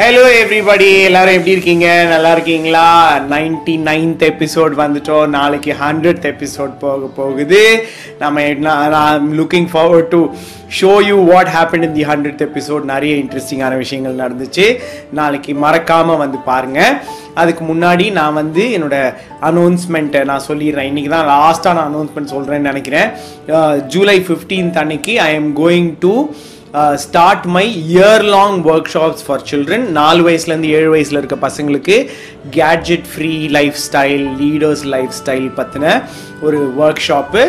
Hello 0.00 0.20
everybody 0.42 1.02
எல்லாரும் 1.02 1.32
எப்படி 1.32 1.50
இருக்கீங்க? 1.50 2.04
நல்லா 2.08 2.32
இருக்கீங்களா? 2.32 3.18
நைன்டி 3.30 3.72
நைன்த் 3.88 4.22
எபிசோட் 4.28 4.74
வந்துட்டோம். 4.76 5.26
நாளைக்கு 5.26 5.74
ஹண்ட்ரட் 5.80 6.22
எபிசோட் 6.30 6.78
போக 6.78 7.06
போகுது. 7.06 7.86
நம்ம 8.18 8.40
looking 9.38 9.66
forward 9.72 10.08
to 10.08 10.20
show 10.80 11.04
you 11.06 11.16
what 11.24 11.48
happen 11.48 11.82
in 11.82 11.92
the 11.92 12.04
hundred 12.04 12.46
episode 12.46 12.82
நிறைய 12.82 13.14
இன்ட்ரெஸ்டிங்கான 13.14 13.76
விஷயங்கள் 13.76 14.22
நடந்துச்சு. 14.22 14.78
நாளைக்கு 15.12 15.54
மறக்காமல் 15.54 16.16
வந்து 16.16 16.38
பாருங்க. 16.38 17.02
அதுக்கு 17.34 17.64
முன்னாடி 17.64 18.12
நான் 18.12 18.34
வந்து 18.34 18.62
என்னோடய 18.62 19.14
அனௌன்ஸ்மெண்ட்டை 19.42 20.24
நான் 20.24 20.46
சொல்லிடுறேன். 20.48 20.90
இன்றைக்கி 20.92 21.08
தான் 21.08 21.28
லாஸ்ட்டாக 21.28 21.74
நான் 21.74 21.94
அனௌன்ஸ்மெண்ட் 21.94 22.32
சொல்கிறேன்னு 22.36 22.70
நினைக்கிறேன். 22.70 23.10
Uh, 23.48 23.76
ஜூலை 23.86 24.20
ஃபிஃப்டீன்த் 24.20 24.78
அன்னைக்கு 24.78 25.20
I 25.20 25.34
am 25.34 25.56
going 25.56 25.94
to 25.98 26.14
start 26.96 27.46
my 27.46 27.64
year 27.90 28.24
long 28.26 28.58
workshop 28.90 29.24
for 29.26 29.44
children 29.50 29.86
நாலு 29.90 30.20
வயசுலேருந்து 30.22 30.70
ஏழு 30.70 30.90
வயசில் 30.90 31.18
இருக்க 31.18 31.36
பசங்களுக்கு 31.40 31.96
gadget 32.50 33.06
free 33.06 33.32
lifestyle 33.86 34.24
leaders 34.40 34.84
lifestyle 35.20 35.48
பற்றின 35.56 35.94
ஒரு 36.42 36.60
ஒர்க் 36.78 37.02
ஷாப்பு 37.08 37.42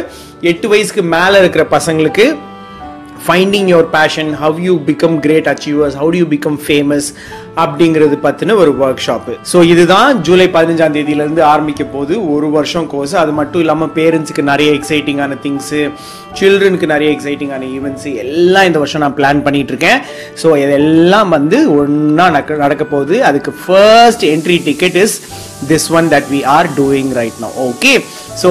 எட்டு 0.43 0.67
வயசுக்கு 0.67 1.03
மேலே 1.09 1.37
இருக்கிற 1.39 1.65
பசங்களுக்கு 1.71 2.25
finding 3.25 3.69
your 3.73 3.89
passion 3.97 4.31
how 4.43 4.57
you 4.67 4.73
become 4.89 5.17
great 5.25 5.49
achievers 5.53 5.97
how 6.01 6.19
you 6.21 6.25
become 6.33 6.59
famous 6.65 7.07
அப்படிங்கிறது 7.63 8.15
பற்றின 8.25 8.55
ஒரு 8.63 8.71
ஒர்க் 8.83 9.03
ஷாப்பு 9.05 9.33
ஸோ 9.51 9.57
இதுதான் 9.71 10.09
ஜூலை 10.27 10.47
பதினஞ்சாம் 10.55 10.95
தேதியிலேருந்து 10.97 11.43
ஆரம்பிக்க 11.53 11.83
போகுது 11.95 12.13
ஒரு 12.33 12.47
வருஷம் 12.57 12.87
கோர்ஸ் 12.93 13.15
அது 13.23 13.31
மட்டும் 13.39 13.61
இல்லாமல் 13.63 13.91
பேரண்ட்ஸுக்கு 13.97 14.43
நிறைய 14.51 14.71
எக்ஸைட்டிங்கான 14.79 15.37
திங்ஸு 15.45 15.81
சில்ட்ரனுக்கு 16.39 16.87
நிறைய 16.93 17.09
எக்ஸைட்டிங்கான 17.15 17.63
ஈவெண்ட்ஸு 17.77 18.11
எல்லாம் 18.23 18.67
இந்த 18.69 18.79
வருஷம் 18.83 19.03
நான் 19.05 19.17
பிளான் 19.19 19.43
பண்ணிட்டு 19.47 19.71
இருக்கேன். 19.73 19.99
ஸோ 20.41 20.47
இதெல்லாம் 20.63 21.29
வந்து 21.37 21.57
ஒன்றா 21.79 22.27
நடக்க 22.35 22.61
நடக்க 22.65 22.83
போகுது. 22.93 23.15
அதுக்கு 23.29 23.53
first 23.63 24.25
entry 24.33 24.57
ticket 24.69 24.97
is 25.03 25.15
this 25.71 25.87
one 25.99 26.07
that 26.15 26.29
we 26.35 26.41
are 26.57 26.69
doing 26.81 27.11
right 27.19 27.39
no 27.45 27.49
okay 27.69 27.93
so 28.43 28.49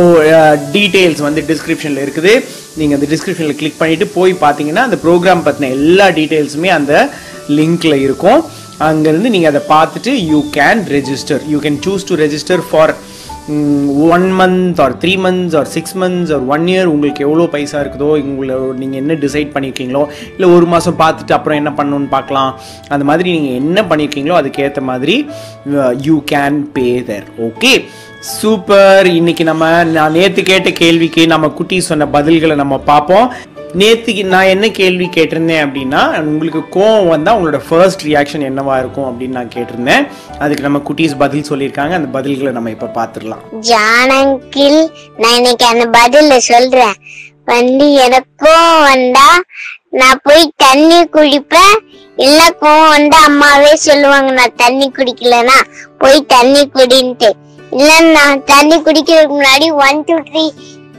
details 0.77 1.22
வந்து 1.28 1.42
டிஸ்கிரிப்ஷனில் 1.52 2.02
இருக்குது. 2.06 2.34
நீங்கள் 2.78 2.96
அந்த 2.98 3.08
டிஸ்கிரிப்ஷனில் 3.12 3.58
கிளிக் 3.60 3.80
பண்ணிவிட்டு 3.80 4.08
போய் 4.18 4.32
பார்த்தீங்கன்னா 4.44 4.86
அந்த 4.88 4.98
ப்ரோக்ராம் 5.04 5.44
பற்றின 5.46 5.70
எல்லா 5.78 6.08
டீட்டெயில்ஸுமே 6.18 6.70
அந்த 6.78 6.94
லிங்கில் 7.58 8.02
இருக்கும். 8.06 8.40
அங்கேருந்து 8.88 9.32
நீங்கள் 9.34 9.52
அதை 9.52 9.62
பார்த்துட்டு 9.77 10.12
you 10.32 10.38
can 10.58 10.82
register 10.96 11.42
you 11.52 11.58
can 11.64 11.80
choose 11.86 12.06
to 12.10 12.14
register 12.24 12.62
for 12.68 12.92
one 14.14 14.27
month 14.38 14.80
or 14.84 14.94
three 15.02 15.12
months 15.24 15.54
or 15.60 15.68
six 15.74 15.94
months 16.02 16.32
or 16.34 16.44
one 16.54 16.66
year 16.72 16.90
உங்களுக்கு 16.92 17.24
எவ்வளோ 17.27 17.44
பைசா 17.54 17.78
இருக்குதோ 17.82 18.08
உங்களை 18.22 18.56
நீங்கள் 18.80 19.00
என்ன 19.02 19.14
டிசைட் 19.24 19.50
பண்ணியிருக்கீங்களோ 19.55 20.02
இல்லை 20.34 20.48
ஒரு 20.56 20.66
மாதம் 20.72 20.98
பார்த்துட்டு 21.02 21.36
அப்புறம் 21.38 21.58
என்ன 21.60 21.72
பண்ணணும்னு 21.78 22.10
பார்க்கலாம். 22.16 22.52
அந்த 22.88 23.05
மாதிரி 23.10 23.32
நீங்கள் 23.36 23.58
என்ன 23.62 23.82
பண்ணியிருக்கீங்களோ 23.90 24.36
அதுக்கேற்ற 24.40 24.82
மாதிரி 24.90 25.16
you 26.08 26.16
can 26.32 26.60
pay 26.77 26.88
there 27.10 27.27
okay 27.48 27.72
super. 28.20 29.06
இன்னைக்கு 29.06 29.44
நம்ம 29.44 29.84
நான் 29.84 30.12
நேற்று 30.12 30.42
கேட்ட 30.42 30.70
கேள்விக்கு 30.70 31.26
நம்ம 31.26 31.48
குட்டி 31.48 31.80
சொன்ன 31.80 32.06
பதில்களை 32.12 32.54
நம்ம 32.54 32.78
பார்ப்போம். 32.78 33.32
நேற்றுக்கு 33.78 34.24
நான் 34.24 34.50
என்ன 34.54 34.68
கேள்வி 34.68 35.06
கேட்டிருந்தேன் 35.06 35.62
அப்படின்னா 35.66 36.20
உங்களுக்கு 36.20 36.80
கோவம் 36.80 37.08
வந்தால் 37.08 37.36
உங்களோட 37.36 37.60
ஃபர்ஸ்ட் 37.68 38.06
ரியாக்ஷன் 38.06 38.46
என்னவா 38.48 38.78
இருக்கும் 38.78 39.08
அப்படின்னு 39.10 39.36
நான் 39.38 39.54
கேட்டிருந்தேன். 39.54 40.06
அதுக்கு 40.38 40.62
நம்ம 40.62 40.82
குட்டீஸ் 40.88 41.18
பதில் 41.18 41.48
சொல்லியிருக்காங்க. 41.48 41.94
அந்த 42.00 42.18
பதில்களை 42.18 42.50
நம்ம 42.50 42.70
இப்போ 42.70 42.90
பார்த்துடலாம். 42.98 43.44
ஜானங்கில் 43.60 44.90
நான் 45.16 45.36
இன்னைக்கு 45.36 45.66
அந்த 45.66 45.86
பதில 45.98 46.36
சொல்றேன். 46.36 46.96
வந்து 47.44 47.92
எனக்கும் 47.92 48.80
வந்தா 48.82 49.28
நான் 49.90 50.20
போய் 50.22 50.52
தண்ணி 50.56 51.02
குடிப்பேன். 51.05 51.77
இல்ல 52.16 52.56
கோவம் 52.60 52.88
வந்தா 52.88 53.18
அம்மாவே 53.24 53.74
சொல்லுவாங்க 53.74 54.32
நான் 54.32 54.58
தண்ணி 54.64 54.92
குடிக்கலன்னா 54.96 55.60
போய் 55.98 56.24
தண்ணி 56.27 56.70
குடின்ட்டு. 56.74 57.30
இல்ல 57.72 57.90
நான் 58.10 58.44
தண்ணி 58.44 58.76
குடிக்கிறதுக்கு 58.78 59.34
முன்னாடி 59.34 59.66
one 59.80 60.00
two 60.08 60.16
three 60.28 60.44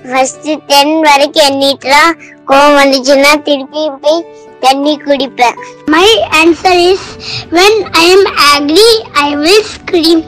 first 0.05 0.47
ten 0.69 0.93
வரைக்கும் 1.01 1.47
எண்ணிட்டுலாம் 1.47 2.13
கோவம் 2.47 2.77
வந்துச்சுன்னா 2.77 3.31
திருப்பி 3.43 3.83
போய் 3.97 4.21
தண்ணி 4.59 4.93
குடிப்பேன். 4.97 5.57
My 5.89 6.07
answer 6.39 6.81
is 6.89 7.07
when 7.51 7.79
I 7.99 8.05
am 8.11 8.27
angry 8.47 8.89
I 9.23 9.27
will 9.35 9.67
scream 9.73 10.23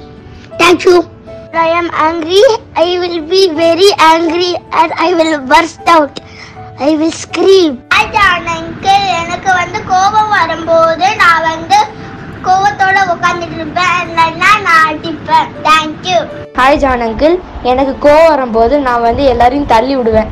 thank you 0.58 0.96
I 1.64 1.68
am 1.74 1.92
angry 2.06 2.42
I 2.84 2.88
will 2.98 3.20
be 3.28 3.42
very 3.62 3.90
angry 4.10 4.52
and 4.80 4.96
I 5.00 5.10
will 5.14 5.38
burst 5.52 5.90
out 5.90 6.20
I 6.82 6.92
will 6.96 7.18
will 7.20 7.60
uncle 8.56 9.04
எனக்கு 9.20 9.52
வந்து 9.54 9.80
கோபம் 9.92 10.32
வரும்போது 10.38 11.08
நான் 11.16 11.46
வந்து 11.52 11.80
கோவத்தோட 12.48 12.98
உட்காந்துட்டு 13.14 13.58
இருப்பேன் 13.60 13.98
இல்லைன்னா 14.06 14.50
நான் 14.68 14.86
அடிப்பேன். 14.90 15.50
தேங்க்யூ 15.68 16.20
ஹாய் 16.60 16.80
ஜான் 16.84 17.04
அங்கிள் 17.08 17.36
எனக்கு 17.72 17.94
கோவம் 18.06 18.32
வரும்போது 18.32 18.76
நான் 18.88 19.06
வந்து 19.08 19.24
எல்லாரையும் 19.34 19.70
தள்ளி 19.74 19.94
விடுவேன். 20.00 20.32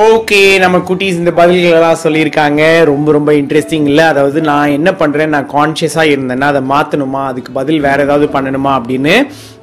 ஓகே 0.00 0.38
நம்ம 0.62 0.76
குட்டீஸ் 0.88 1.18
இந்த 1.20 1.32
பதில்களெல்லாம் 1.38 1.98
சொல்லியிருக்காங்க. 2.02 2.60
ரொம்ப 2.90 3.08
ரொம்ப 3.16 3.30
இன்ட்ரெஸ்டிங் 3.40 3.86
இல்லை. 3.90 4.04
அதாவது 4.12 4.38
நான் 4.48 4.74
என்ன 4.76 4.90
பண்ணுறேன் 5.00 5.32
நான் 5.34 5.48
கான்ஷியஸாக 5.54 6.12
இருந்தேன்னா 6.12 6.46
அதை 6.52 6.62
மாற்றணுமா 6.70 7.22
அதுக்கு 7.30 7.50
பதில் 7.58 7.80
வேற 7.86 7.98
ஏதாவது 8.06 8.26
பண்ணணுமா? 8.36 8.72
அப்படின்னு 8.78 9.14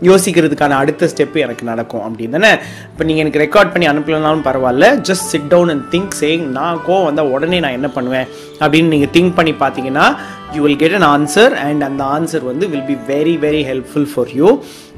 யோசிக்கிறதுக்கான 0.10 0.78
அடுத்த 0.82 1.10
ஸ்டெப் 1.14 1.38
எனக்கு 1.46 1.66
நடக்கும் 1.72 2.04
அப்படின்னு 2.08 2.36
தானே? 2.38 2.52
இப்போ 2.92 3.08
நீங்கள் 3.10 3.24
எனக்கு 3.26 3.42
ரெக்கார்ட் 3.46 3.74
பண்ணி 3.74 3.90
அனுப்பலனாலும் 3.94 4.46
பரவாயில்ல. 4.50 4.92
Just 5.10 5.28
sit 5.34 5.50
down 5.56 5.74
and 5.76 5.88
think 5.96 6.14
change 6.22 6.46
நான் 6.60 6.84
கோவம் 6.90 7.08
வந்தால் 7.10 7.34
உடனே 7.38 7.60
நான் 7.66 7.78
என்ன 7.80 7.92
பண்ணுவேன்? 7.98 8.30
அப்படின்னு 8.62 8.94
நீங்கள் 8.96 9.14
திங்க் 9.18 9.36
பண்ணி 9.42 9.56
பார்த்தீங்கன்னா 9.66 10.08
you 10.54 10.62
will 10.68 10.80
get 10.86 10.98
an 11.02 11.10
answer 11.16 11.56
and 11.66 11.84
அந்த 11.90 12.04
ஆன்சர் 12.18 12.48
வந்து 12.52 12.68
will 12.76 12.88
be 12.94 13.00
very 13.14 13.36
very 13.48 13.66
helpful 13.72 14.10
for 14.14 14.32
you 14.42 14.50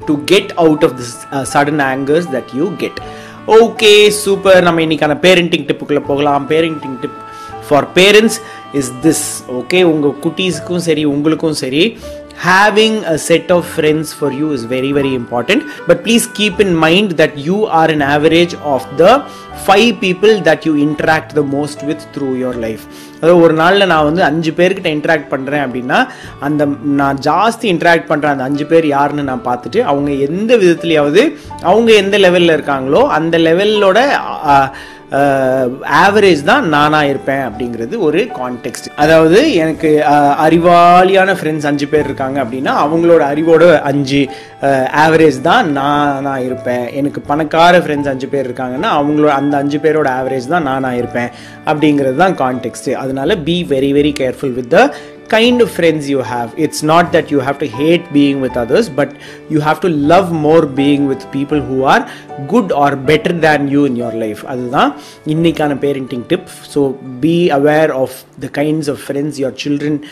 to 0.09 0.13
get 0.33 0.53
out 0.65 0.85
of 0.89 0.95
this 1.01 1.17
sudden 1.55 1.83
angers 1.93 2.29
that 2.37 2.53
you 2.61 2.67
get 2.83 3.01
okay 3.47 4.09
super 4.09 4.63
நம்ம 4.63 4.81
இன்னைக்கான 4.81 5.17
பேரண்டிங் 5.19 5.65
டிப்புக்குள்ளே 5.65 5.99
போகலாம். 5.99 6.49
Parenting 6.49 6.99
tip 6.99 7.19
for 7.67 7.87
parents 7.95 8.37
is 8.73 8.91
this 9.01 9.43
okay 9.51 9.83
உங்கள் 9.83 10.11
குட்டீஸுக்கும் 10.11 10.77
சரி 10.77 11.05
உங்களுக்கும் 11.05 11.53
சரி 11.53 11.97
having 12.41 12.93
a 13.05 13.17
set 13.19 13.51
of 13.51 13.61
friends 13.67 14.13
for 14.13 14.29
you 14.31 14.47
is 14.51 14.63
very 14.65 14.91
very 14.91 15.13
important 15.13 15.61
but 15.87 15.97
please 16.05 16.25
keep 16.39 16.55
in 16.59 16.71
mind 16.77 17.09
that 17.21 17.33
you 17.47 17.57
are 17.79 17.89
an 17.89 18.03
average 18.15 18.55
of 18.73 18.83
the 18.97 19.11
five 19.63 19.89
people 20.03 20.33
that 20.47 20.63
you 20.67 20.73
interact 20.83 21.33
the 21.37 21.41
most 21.53 21.81
with 21.85 22.03
through 22.13 22.27
your 22.41 22.59
life 22.65 22.83
அதாவது 23.15 23.35
ஒரு 23.43 23.53
நாளில் 23.53 23.87
நான் 23.87 24.05
வந்து 24.05 24.21
அஞ்சு 24.23 24.51
பேர்கிட்ட 24.51 24.89
interact 24.95 25.27
பண்ணுறேன் 25.33 25.63
அப்படின்னா 25.65 25.99
அந்த 26.39 26.65
நான் 26.99 27.19
ஜாஸ்தி 27.27 27.67
இன்ட்ராக்ட் 27.73 28.07
பண்ணுறேன் 28.11 28.33
அந்த 28.35 28.45
அஞ்சு 28.49 28.65
பேர் 28.71 28.87
யாருன்னு 28.87 29.23
நான் 29.23 29.45
பார்த்துட்டு 29.49 29.81
அவங்க 29.91 30.11
எந்த 30.27 30.51
விதத்துலையாவது 30.63 31.23
அவங்க 31.63 31.91
எந்த 32.03 32.17
லெவலில் 32.17 32.55
இருக்காங்களோ 32.57 33.03
அந்த 33.17 33.37
லெவலோட 33.47 33.99
ஆவரேஜ் 35.85 36.43
தான் 36.43 36.67
நானாக 36.67 37.07
இருப்பேன் 37.07 37.51
அப்படிங்கிறது 37.51 37.97
ஒரு 37.97 38.19
கான்டெக்ட் 38.19 38.87
அதாவது 38.95 39.53
எனக்கு 39.53 40.03
அறிவாளியான 40.39 41.35
ஃப்ரெண்ட்ஸ் 41.41 41.65
அஞ்சு 41.65 41.87
பேர் 41.87 42.05
இருக்காங்க 42.05 42.43
அப்படின்னா 42.43 42.73
அவங்களோட 42.85 43.19
அறிவோட 43.19 43.81
அஞ்சு 43.81 44.29
ஆவரேஜ் 44.91 45.41
தான் 45.41 45.71
நான் 45.71 46.41
இருப்பேன். 46.41 46.87
எனக்கு 46.93 47.21
பணக்கார 47.21 47.79
ஃப்ரெண்ட்ஸ் 47.79 48.07
அஞ்சு 48.07 48.27
பேர் 48.27 48.47
இருக்காங்கன்னா 48.47 48.89
அவங்களோட 48.91 49.27
அந்த 49.27 49.57
அஞ்சு 49.57 49.77
பேரோட 49.77 50.09
ஆவரேஜ் 50.09 50.47
தான் 50.47 50.63
நான் 50.63 50.93
இருப்பேன் 50.93 51.29
அப்படிங்கிறது 51.65 52.15
தான் 52.15 52.35
கான்டெக்ட் 52.35 52.93
அதனால 52.93 53.35
be 53.35 53.63
very 53.69 53.91
very 53.93 54.13
careful 54.19 54.53
with 54.53 54.69
the 54.69 54.93
kind 55.30 55.60
of 55.60 55.70
friends 55.70 56.08
you 56.08 56.18
have. 56.18 56.54
It's 56.56 56.82
not 56.82 57.12
that 57.12 57.30
you 57.30 57.40
have 57.40 57.58
to 57.58 57.66
hate 57.66 58.12
being 58.12 58.40
with 58.40 58.56
others, 58.56 58.88
but 58.88 59.16
you 59.48 59.60
have 59.60 59.80
to 59.80 59.88
love 59.88 60.32
more 60.32 60.64
being 60.66 61.06
with 61.06 61.30
people 61.32 61.60
who 61.60 61.84
are 61.84 62.02
good 62.46 62.70
or 62.72 62.94
better 62.94 63.32
than 63.46 63.68
you 63.68 63.84
in 63.90 63.96
your 63.96 64.12
life. 64.24 64.42
அதுதான் 64.52 64.92
இன்னைக்கான 65.26 65.78
parenting 65.84 66.24
tip. 66.32 66.44
So 66.74 66.92
be 67.26 67.50
aware 67.50 67.90
of 67.94 68.24
the 68.38 68.48
kinds 68.60 68.88
of 68.88 69.00
friends 69.08 69.38
your 69.44 69.54
children 69.64 70.04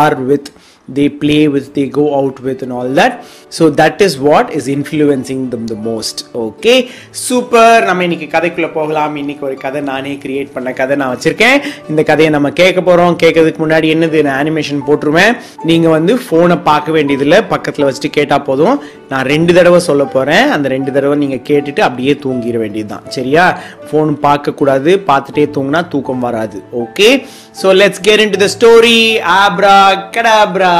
are 0.00 0.14
with 0.30 0.46
They 0.95 1.07
play 1.23 1.49
with 1.53 1.67
they 1.75 1.87
go 1.89 2.05
out 2.19 2.33
with 2.45 2.61
and 2.61 2.71
all 2.71 2.89
that. 2.89 3.19
So 3.47 3.69
that 3.69 4.01
is 4.01 4.09
what 4.23 4.49
is 4.49 4.67
influencing 4.67 5.41
them 5.51 5.67
the 5.67 5.77
most. 5.83 6.25
Okay? 6.33 6.87
Super 7.09 7.83
நம்ம 7.83 8.03
இன்னைக்கு 8.03 8.37
கதைக்குள்ள 8.37 8.73
போகலாம். 8.73 9.15
இன்னைக்கு 9.15 9.45
ஒரு 9.45 9.55
கதை 9.55 9.81
நானே 9.81 10.13
create 10.13 10.51
பண்ண 10.53 10.73
கதை 10.73 10.95
நான் 10.95 11.17
வச்சிருக்கேன். 11.17 11.61
இந்த 11.89 12.03
கதையை 12.03 12.29
நம்ம 12.29 12.51
கேட்க 12.51 12.81
போறோம். 12.81 13.15
கேட்கறதுக்கு 13.23 13.61
முன்னாடி 13.65 13.87
என்னது? 13.93 14.21
நான் 14.21 14.45
அனிமேஷன் 14.45 14.79
போட்டுருவேன். 14.87 15.37
நீங்க 15.63 15.89
வந்து 15.89 16.19
போனை 16.29 16.55
பார்க்க 16.55 16.91
வேண்டியதில்லை. 16.91 17.41
பக்கத்தில் 17.41 17.85
வச்சுட்டு 17.85 18.11
கேட்டா 18.11 18.37
போதும். 18.37 18.81
நான் 19.11 19.29
ரெண்டு 19.33 19.51
தடவை 19.57 19.79
சொல்ல 19.89 20.03
போகிறேன் 20.15 20.47
அந்த 20.55 20.67
ரெண்டு 20.75 20.91
தடவை 20.95 21.15
நீங்கள் 21.23 21.45
கேட்டுட்டு 21.49 21.81
அப்படியே 21.87 22.13
தூங்கிட 22.23 22.57
வேண்டியதுதான். 22.63 23.05
சரியா? 23.15 23.45
ஃபோன் 23.87 24.11
பார்க்கக்கூடாது. 24.25 24.91
பார்த்துட்டே 25.09 25.45
தூங்கினா 25.55 25.81
தூக்கம் 25.93 26.25
வராது. 26.27 26.59
Okay 26.83 27.09
so 27.61 27.67
let's 27.81 28.03
get 28.07 28.21
into 28.35 28.39
the 28.43 28.47
story 28.57 28.99
abracadabra 30.17 30.75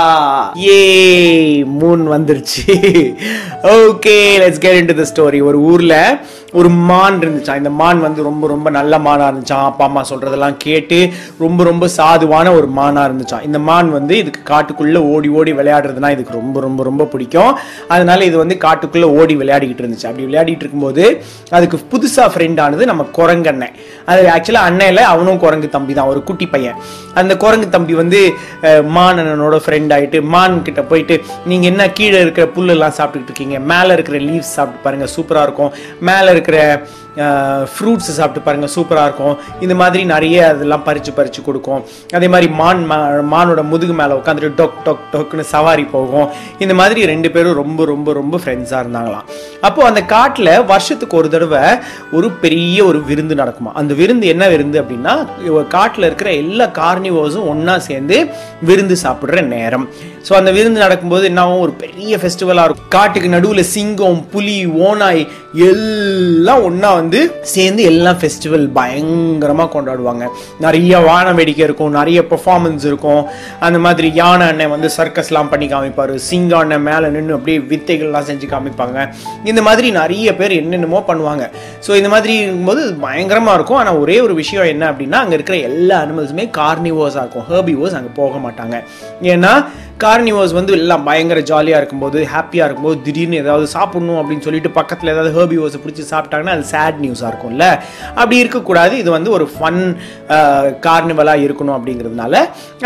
a 0.68 0.78
moon 1.80 2.04
வந்துருச்சு. 2.16 2.64
Okay 3.80 4.16
let's 4.44 4.64
get 4.66 4.80
into 4.92 4.98
the 5.02 5.08
story 5.14 5.42
ஒரு 5.50 5.60
ஊரில் 5.72 5.98
ஒரு 6.60 6.70
மான் 6.90 7.18
இருந்துச்சான் 7.22 7.60
இந்த 7.62 7.72
மான் 7.82 8.00
வந்து 8.06 8.22
ரொம்ப 8.28 8.48
ரொம்ப 8.54 8.70
நல்ல 8.78 8.94
மானாக 9.06 9.28
இருந்துச்சான் 9.32 9.68
அப்பா 9.68 9.84
அம்மா 9.90 10.02
சொல்கிறதெல்லாம் 10.10 10.58
கேட்டு 10.66 10.98
ரொம்ப 11.44 11.64
ரொம்ப 11.70 11.86
சாதுவான 11.98 12.54
ஒரு 12.58 12.68
மானாக 12.80 13.08
இருந்துச்சான் 13.10 13.46
இந்த 13.50 13.60
மான் 13.68 13.92
வந்து 13.98 14.14
இதுக்கு 14.22 14.42
காட்டுக்குள்ளே 14.52 15.02
ஓடி 15.14 15.30
ஓடி 15.40 15.54
விளையாடுறதுனா 15.60 16.10
இதுக்கு 16.16 16.38
ரொம்ப 16.40 16.60
ரொம்ப 16.66 16.84
ரொம்ப 16.90 17.04
பிடிக்கும். 17.14 17.54
அதனால 17.94 18.26
இது 18.30 18.38
வந்து 18.44 18.58
காட்டுக்குள்ளே 18.66 19.08
ஓடி 19.20 19.36
விளையாடிக்கிட்டு 19.42 19.84
இருந்துச்சு. 19.84 20.08
அப்படி 20.10 20.26
விளையாடிட்டு 20.30 20.64
இருக்கும்போது 20.66 21.06
அதுக்கு 21.58 21.80
புதுசாக 21.94 22.28
ஃப்ரெண்ட் 22.34 22.62
ஆனது 22.66 22.90
நம்ம 22.92 23.06
குரங்கு 23.20 23.50
அது 24.12 24.22
ஆக்சுவலாக 24.36 24.70
அண்ணையில் 24.70 25.02
அவனும் 25.14 25.40
குரங்கு 25.46 25.68
தம்பி 25.78 25.94
தான் 25.94 26.12
ஒரு 26.12 26.20
குட்டி 26.30 26.46
பையன். 26.54 26.78
அந்த 27.20 27.34
குரங்கு 27.44 27.68
தம்பி 27.76 27.94
வந்து 28.02 28.20
மான் 28.96 29.20
அண்ணனோட 29.22 29.56
ஃப்ரெண்ட் 29.66 29.92
ஆகிட்டு 29.96 30.20
மான் 30.36 30.62
கிட்ட 30.68 30.82
போயிட்டு 30.92 31.16
நீங்கள் 31.50 31.70
என்ன 31.72 31.90
கீழே 31.98 32.20
இருக்கிற 32.26 32.46
புல்லெல்லாம் 32.56 32.96
சாப்பிட்டுக்கிட்டு 33.00 33.32
இருக்கீங்க? 33.32 33.60
மேலே 33.74 33.92
இருக்கிற 33.98 34.20
லீவ்ஸ் 34.28 34.54
சாப்பிட்டு 34.58 34.86
பாருங்கள் 34.86 35.14
சூப்பராக 35.16 35.48
இருக்கும். 35.48 35.74
மேலே 36.10 36.30
இருக்கிற 36.42 36.82
ஃப்ரூட்ஸ் 37.16 37.98
சாப்பிட்டு 37.98 38.42
பாருங்கள் 38.42 38.70
சூப்பராக 38.76 39.04
இருக்கும். 39.04 39.38
இந்த 39.60 39.76
மாதிரி 39.76 40.06
நிறைய 40.06 40.48
அதெல்லாம் 40.48 40.84
பறித்து 40.84 41.12
பறித்து 41.12 41.42
கொடுக்கும். 41.42 41.84
அதே 42.14 42.28
மாதிரி 42.28 42.52
மான் 42.52 42.92
மா- 42.92 43.26
மானோட 43.32 43.64
முதுகு 43.64 43.94
மேலே 43.94 44.14
உட்காந்துட்டு 44.14 44.52
டொக் 44.58 44.70
டொக் 44.86 44.98
டொக்னு 45.12 45.40
சவாரி 45.40 45.84
போகும். 45.84 46.28
இந்த 46.60 46.74
மாதிரி 46.74 47.06
ரெண்டு 47.06 47.32
பேரும் 47.32 47.54
ரொம்ப 47.54 47.86
ரொம்ப 47.86 48.14
ரொம்ப 48.14 48.38
ஃப்ரெண்ட்ஸாக 48.38 48.84
இருந்தாங்களாம். 48.84 49.22
அப்போது 49.62 49.88
அந்த 49.88 50.02
காட்டில் 50.02 50.64
வருஷத்துக்கு 50.64 51.18
ஒரு 51.18 51.30
தடவை 51.30 51.60
ஒரு 52.12 52.32
பெரிய 52.32 52.86
ஒரு 52.86 53.04
விருந்து 53.04 53.36
நடக்குமா 53.36 53.72
அந்த 53.74 53.94
விருந்து 53.94 54.28
என்ன 54.28 54.48
விருந்து 54.48 54.82
அப்படின்னா 54.82 55.28
காட்டில் 55.68 56.04
இருக்கிற 56.04 56.34
எல்லா 56.34 56.66
கார்னிவோஸும் 56.66 57.48
ஒன்றா 57.48 57.78
சேர்ந்து 57.78 58.28
விருந்து 58.62 58.96
சாப்பிட்ற 59.04 59.42
நேரம். 59.42 59.90
ஸோ 60.30 60.34
அந்த 60.34 60.52
விருந்து 60.52 60.80
நடக்கும்போது 60.80 61.26
என்ன 61.26 61.50
ஒரு 61.50 61.72
பெரிய 61.72 62.18
ஃபெஸ்டிவலாக 62.18 62.64
இருக்கும். 62.64 62.88
காட்டுக்கு 62.90 63.30
நடுவில் 63.30 63.64
சிங்கம் 63.64 64.30
புலி 64.30 64.66
ஓனாய் 64.66 65.28
எல்லாம் 65.54 66.64
ஒன்றா 66.64 67.01
வந்து 67.02 67.20
சேர்ந்து 67.54 67.82
எல்லாம் 67.92 68.20
ஃபெஸ்டிவல் 68.22 68.66
பயங்கரமாக 68.80 69.70
கொண்டாடுவாங்க. 69.76 70.24
நிறைய 70.66 71.00
வான 71.10 71.28
வேடிக்கை 71.40 71.64
இருக்கும் 71.68 71.96
நிறைய 72.00 72.20
பெர்ஃபார்மன்ஸ் 72.32 72.86
இருக்கும். 72.90 73.24
அந்த 73.68 73.78
மாதிரி 73.86 74.08
யானை 74.22 74.48
அண்ணன் 74.52 74.74
வந்து 74.76 74.90
சர்க்கஸ்லாம் 74.98 75.52
பண்ணி 75.54 75.70
காமிப்பார். 75.74 76.14
சிங்க 76.30 76.54
அண்ணன் 76.62 76.86
மேலே 76.90 77.10
நின்று 77.16 77.38
அப்படியே 77.38 77.60
வித்தைகள்லாம் 77.72 78.28
செஞ்சு 78.30 78.48
காமிப்பாங்க. 78.54 79.08
இந்த 79.52 79.62
மாதிரி 79.68 79.88
நிறைய 80.00 80.36
பேர் 80.40 80.60
என்னென்னமோ 80.62 81.02
பண்ணுவாங்க. 81.12 81.46
ஸோ 81.86 81.92
இந்த 82.02 82.12
மாதிரி 82.16 82.34
இருக்கும்போது 82.44 82.82
பயங்கரமாக 83.06 83.58
இருக்கும். 83.60 83.80
ஆனால் 83.82 84.00
ஒரே 84.04 84.18
ஒரு 84.26 84.34
விஷயம் 84.42 84.72
என்ன 84.74 84.84
அப்படின்னா 84.92 85.20
அங்கே 85.24 85.38
இருக்கிற 85.40 85.58
எல்லா 85.70 85.98
அனிமல்ஸுமே 86.06 86.46
கார்னிவோஸா 86.60 87.22
இருக்கும். 87.24 87.48
ஹேபிவோஸ் 87.52 87.98
அங்கே 88.00 88.12
போக 88.22 88.38
மாட்டாங்க. 88.46 88.78
ஏன்னா 89.34 89.54
கார்னிவோஸ் 90.06 90.54
வந்து 90.60 90.74
எல்லாம் 90.80 91.04
பயங்கர 91.08 91.40
ஜாலியாக 91.52 91.80
இருக்கும்போது 91.82 92.20
ஹாப்பியாக 92.34 92.68
இருக்கும்போது 92.68 92.98
திடீர்னு 93.06 93.42
ஏதாவது 93.44 93.66
சாப்பிடணும் 93.76 94.20
அப்படின்னு 94.22 94.46
சொல்லிட்டு 94.48 94.72
பக்கத்தில் 94.80 95.12
ஏதாவது 95.14 95.32
ஹெர்பிவோஸை 95.38 95.80
பிடிச்சி 95.84 96.06
சாப்பிட்டாங்கன்னா 96.14 96.56
அது 96.58 96.66
சேட் 96.74 97.02
நியூஸாக 97.06 97.32
இருக்கும்ல. 97.32 97.66
அப்படி 98.20 98.38
இருக்கக்கூடாது. 98.44 98.94
இது 99.04 99.10
வந்து 99.18 99.32
ஒரு 99.38 99.48
ஃபன் 99.56 99.82
கார்னிவலாக 100.88 101.46
இருக்கணும் 101.48 101.76
அப்படிங்கிறதுனால 101.78 102.34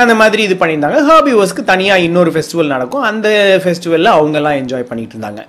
அந்த 0.06 0.16
மாதிரி 0.22 0.44
இது 0.48 0.58
பண்ணியிருந்தாங்க. 0.62 1.00
ஹெர்பிவோஸ்க்கு 1.10 1.64
தனியாக 1.72 2.06
இன்னொரு 2.08 2.34
ஃபெஸ்டிவல் 2.36 2.74
நடக்கும். 2.76 3.06
அந்த 3.12 3.28
ஃபெஸ்டிவலில் 3.66 4.16
அவங்கெல்லாம் 4.18 4.58
என்ஜாய் 4.62 4.90
பண்ணிட்டு 4.92 5.16
இருந்தாங்க 5.18 5.44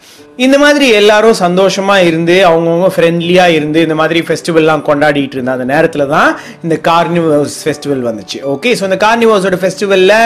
இந்த 0.44 0.56
மாதிரி 0.62 0.86
எல்லாரும் 1.00 1.36
சந்தோஷமாக 1.44 2.06
இருந்து 2.08 2.34
அவங்கவுங்க 2.48 2.88
ஃப்ரெண்ட்லியாக 2.94 3.54
இருந்து 3.58 3.78
இந்த 3.86 3.94
மாதிரி 4.00 4.20
ஃபெஸ்டிவல்லாம் 4.28 4.82
கொண்டாடிட்டு 4.88 5.36
இருந்த 5.36 5.52
அந்த 5.56 5.66
நேரத்தில் 5.72 6.04
தான் 6.14 6.30
இந்த 6.64 6.76
கார்னிவர்ஸ் 6.88 7.56
ஃபெஸ்டிவல் 7.64 8.02
வந்துச்சு. 8.08 8.38
ஓகே 8.54 8.70
ஸோ 8.78 8.84
இந்த 8.88 8.98
கார்னிவர்ஸோட 9.06 9.58
ஃபெஸ்டிவலில் 9.62 10.16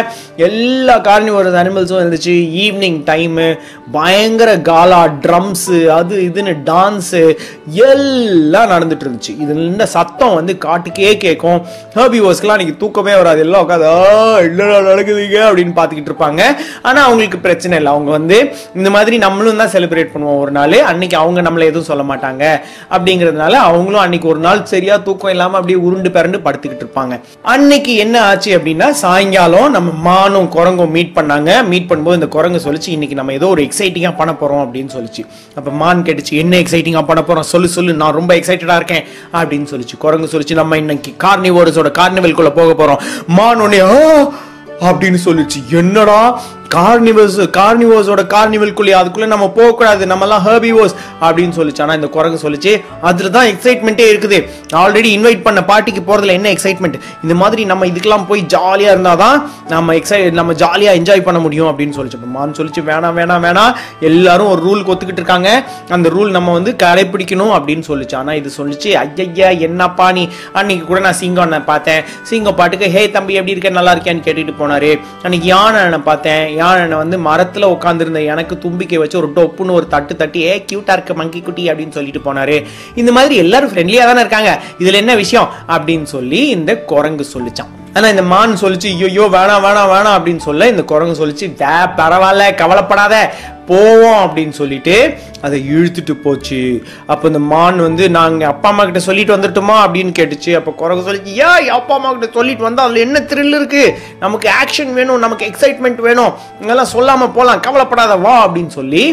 எல்லா 0.46 0.96
கார்னி 1.08 1.30
கார்னிவர்ஸ் 1.31 1.59
அனிமல்ஸும் 1.61 2.03
இருந்துச்சு. 2.03 2.37
ஈவினிங் 2.61 3.03
டைமு 3.06 3.59
பயங்கர 3.93 4.59
காலா 4.59 5.06
ட்ரம்ஸு 5.06 5.87
அது 5.87 6.17
இதுன்னு 6.17 6.56
டான்ஸு 6.65 7.37
எல்லாம் 7.71 8.71
நடந்துட்டு 8.71 9.03
இருந்துச்சு. 9.03 9.41
இது 9.41 9.55
இந்த 9.55 9.87
சத்தம் 9.87 10.35
வந்து 10.35 10.59
காட்டுக்கே 10.65 11.17
கேட்கும் 11.17 11.62
ஹர்பிவோஸ்க்குலாம் 11.94 12.59
அன்றைக்கி 12.59 12.77
தூக்கமே 12.77 13.17
வராது. 13.17 13.41
எல்லாம் 13.41 13.69
உட்காந்து 13.69 13.85
"ஆ, 13.85 14.38
நடக்குதுங்க? 14.38 15.38
அப்படின்னு 15.50 15.73
பார்த்துக்கிட்டு 15.77 16.09
இருப்பாங்க. 16.11 16.43
ஆனால் 16.82 17.05
அவங்களுக்கு 17.05 17.38
பிரச்சனை 17.38 17.76
இல்லை. 17.76 17.93
அவங்க 17.93 18.11
வந்து 18.11 18.55
இந்த 18.75 18.91
மாதிரி 18.91 19.19
நம்மளும் 19.19 19.56
தான் 19.56 19.69
செலிப்ரேட் 19.69 20.11
பண்ணுவோம் 20.15 20.38
ஒரு 20.38 20.50
நாள். 20.50 20.81
அன்னைக்கு 20.81 21.17
அவங்க 21.17 21.43
நம்மளை 21.43 21.61
எதுவும் 21.61 21.83
சொல்ல 21.83 22.15
மாட்டாங்க. 22.15 22.61
அப்படிங்கிறதுனால 22.91 23.50
அவங்களும் 23.50 24.00
அன்னைக்கு 24.00 24.29
ஒரு 24.29 24.38
நாள் 24.38 24.65
சரியா 24.65 24.97
தூக்கம் 24.97 25.31
இல்லாமல் 25.31 25.61
அப்படியே 25.61 25.85
உருண்டு 25.85 26.09
பிறண்டு 26.09 26.41
படுத்துக்கிட்டு 26.44 26.87
இருப்பாங்க. 26.87 27.21
அன்னைக்கு 27.43 27.97
என்ன 27.97 28.23
ஆச்சு 28.23 28.59
அப்படின்னா 28.59 28.91
சாயங்காலம் 28.91 29.71
நம்ம 29.71 29.91
மானும் 29.91 30.49
குரங்கும் 30.53 30.91
மீட் 30.91 31.15
பண்ணாங்க. 31.20 31.50
மீட் 31.70 31.88
பண்ணும்போது 31.90 32.19
இந்த 32.20 32.28
குரங்கு 32.37 32.61
சொல்லிச்சு 32.67 32.90
இன்னைக்கு 32.96 33.19
நம்ம 33.20 33.32
ஏதோ 33.32 33.46
ஒரு 33.46 33.62
எக்ஸைட்டிங்காக 33.62 34.17
பண்ண 34.17 34.34
போறோம் 34.43 34.62
அப்படின்னு 34.67 34.90
சொல்லிச்சு. 34.96 35.25
அப்போ 35.55 35.70
மான் 35.70 36.02
கேட்டுச்சு 36.02 36.37
என்ன 36.43 36.56
எக்ஸைட்டிங்காக 36.64 37.06
பண்ண 37.11 37.22
போகிறோம் 37.22 37.49
சொல்லு 37.52 37.69
சொல்லு 37.76 37.94
நான் 38.02 38.17
ரொம்ப 38.20 38.34
எக்ஸைட்டடாக 38.34 38.81
இருக்கேன் 38.81 39.05
அப்படின்னு 39.32 39.69
சொல்லிச்சு. 39.72 39.99
குரங்கு 39.99 40.31
சொல்லிச்சு 40.32 40.61
நம்ம 40.61 40.78
இன்னைக்கு 40.84 41.12
கார்னிவோர்ஸோட 41.26 41.90
கார்னிவல்குள்ளே 42.00 42.55
போக 42.61 42.75
போகிறோம் 42.75 43.02
மான் 43.26 43.61
உடனே 43.67 43.82
அப்படின்னு 44.88 45.19
சொல்லிச்சு. 45.25 45.58
என்னடா 45.81 46.20
கார்னிவல்ஸ் 46.75 47.38
கார்னிவர்ஸோட 47.56 48.22
கார்னிவல்குள்ளே 48.34 48.93
அதுக்குள்ளே 48.99 49.28
நம்ம 49.32 49.46
போகக்கூடாது 49.56 50.02
நம்மலாம் 50.11 50.43
ஹர்பிவோஸ் 50.46 50.94
அப்படின்னு 51.26 51.55
சொல்லிச்சு. 51.56 51.82
ஆனால் 51.84 51.99
இந்த 51.99 52.08
குரங்கு 52.17 52.38
சொல்லிச்சு 52.44 52.72
அதில் 53.08 53.32
தான் 53.37 53.49
எக்ஸைட்மெண்ட்டே 53.52 54.06
இருக்குது. 54.12 54.38
ஆல்ரெடி 54.81 55.08
இன்வைட் 55.17 55.43
பண்ண 55.46 55.61
பார்ட்டிக்கு 55.70 56.02
போகிறதுல 56.08 56.34
என்ன 56.38 56.49
எக்ஸைட்மெண்ட் 56.56 56.99
இந்த 57.25 57.34
மாதிரி 57.43 57.62
நம்ம 57.70 57.87
இதுக்கெல்லாம் 57.90 58.26
போய் 58.31 58.43
ஜாலியாக 58.55 58.94
இருந்தால் 58.94 59.20
தான் 59.25 59.38
நம்ம 59.72 59.94
எக்ஸை 60.00 60.19
நம்ம 60.40 60.55
ஜாலியாக 60.62 60.99
என்ஜாய் 61.00 61.25
பண்ண 61.28 61.40
முடியும் 61.46 61.70
அப்படின்னு 61.70 61.96
சொல்லிச்சு. 61.99 62.20
மான் 62.37 62.56
சொல்லிச்சு 62.61 62.84
வேணாம் 62.90 63.19
வேணாம் 63.20 63.44
வேணாம் 63.46 63.75
எல்லாரும் 64.11 64.50
ஒரு 64.52 64.62
ரூல் 64.69 64.87
கொத்துக்கிட்டு 64.90 65.23
இருக்காங்க. 65.23 65.50
அந்த 65.99 66.08
ரூல் 66.16 66.31
நம்ம 66.38 66.55
வந்து 66.58 66.75
கடைப்பிடிக்கணும் 66.84 67.52
அப்படின்னு 67.58 67.87
சொல்லிச்சு. 67.90 68.16
ஆனால் 68.20 68.38
இது 68.43 68.52
சொல்லிச்சு 68.61 68.93
ஐயையா 69.02 69.50
என்னப்பா 69.69 70.08
நீ? 70.19 70.25
அன்னைக்கு 70.61 70.87
கூட 70.93 71.00
நான் 71.08 71.20
சிங்கம் 71.23 71.44
அண்ணன் 71.46 71.69
பார்த்தேன். 71.73 72.02
சிங்கம் 72.31 72.58
பாட்டுக்கு 72.62 72.93
ஹே 72.96 73.05
தம்பி 73.19 73.38
எப்படி 73.40 73.55
இருக்க? 73.56 73.76
நல்லா 73.81 73.94
இருக்கியான்னு 73.96 74.26
கேட்டுட்டு 74.28 74.56
போனாரு. 74.62 74.93
அன்னைக்கு 75.25 75.49
யானை 75.55 75.76
அண்ணனை 75.82 76.02
பார்த்தேன். 76.11 76.46
யானை 76.61 76.97
வந்து 77.03 77.19
மரத்தில் 77.29 77.71
உட்காந்துருந்த 77.75 78.21
எனக்கு 78.33 78.55
தும்பிக்கை 78.65 78.99
வச்சு 79.03 79.19
ஒரு 79.21 79.29
டொப்புன்னு 79.37 79.77
ஒரு 79.79 79.87
தட்டு 79.95 80.15
தட்டி 80.21 80.41
ஏ 80.49 80.53
கியூட்டா 80.69 80.95
இருக்க 80.99 81.15
மங்கி 81.21 81.41
குட்டி 81.41 81.65
அப்படின்னு 81.71 81.97
சொல்லிட்டு 81.99 82.23
போனாரு. 82.29 82.57
இந்த 83.01 83.12
மாதிரி 83.12 83.35
எல்லாரும் 83.45 83.73
ஃப்ரெண்ட்லியாக 83.73 84.09
தானே 84.11 84.25
இருக்காங்க. 84.25 84.53
இதுல 84.79 85.03
என்ன 85.03 85.15
விஷயம்? 85.25 85.51
அப்படின்னு 85.69 86.09
சொல்லி 86.17 86.41
இந்த 86.57 86.73
குரங்கு 86.93 87.27
சொல்லிச்சான். 87.35 87.71
ஆனால் 87.95 88.11
இந்த 88.11 88.23
மான் 88.33 88.61
சொல்லிச்சு 88.61 88.89
ஐயோ 89.05 89.25
வேணாம் 89.37 89.62
வேணாம் 89.67 89.91
வேணாம் 89.93 90.17
அப்படின்னு 90.17 90.43
சொல்ல 90.49 90.69
இந்த 90.73 90.83
குரங்கு 90.91 91.17
சொல்லிச்சு 91.21 91.47
வே 91.61 91.73
பரவாயில்ல 92.01 92.45
கவலைப்படாத 92.55 93.15
போவோம் 93.70 94.20
அப்படின்னு 94.25 94.55
சொல்லிட்டு 94.61 94.94
அதை 95.46 95.58
இழுத்துட்டு 95.75 96.14
போச்சு. 96.25 96.61
அப்போ 97.12 97.25
இந்த 97.31 97.40
மான் 97.52 97.78
வந்து 97.87 98.05
நாங்கள் 98.17 98.50
அப்பா 98.52 98.69
அம்மா 98.72 98.82
கிட்ட 98.88 99.00
சொல்லிட்டு 99.08 99.37
வந்துட்டுமா 99.37 99.76
அப்படின்னு 99.84 100.12
கேட்டுச்சு. 100.19 100.50
அப்போ 100.58 100.70
குரங்கு 100.81 101.06
சொல்லிச்சு 101.08 101.34
ஏன் 101.49 101.70
அப்பா 101.78 101.94
அம்மா 101.99 102.11
கிட்ட 102.14 102.28
சொல்லிட்டு 102.38 102.67
வந்தால் 102.69 102.88
அதில் 102.88 103.05
என்ன 103.06 103.22
த்ரில் 103.31 103.56
இருக்கு? 103.58 103.84
நமக்கு 104.25 104.49
ஆக்ஷன் 104.62 104.93
வேணும் 104.99 105.22
நமக்கு 105.25 105.49
எக்ஸைட்மெண்ட் 105.50 106.00
வேணும். 106.08 106.32
இதெல்லாம் 106.64 106.93
சொல்லாமல் 106.94 107.34
போகலாம் 107.37 107.62
கவலைப்படாத 107.67 108.17
வா 108.26 108.34
அப்படின்னு 108.46 108.72
சொல்லி 108.78 109.04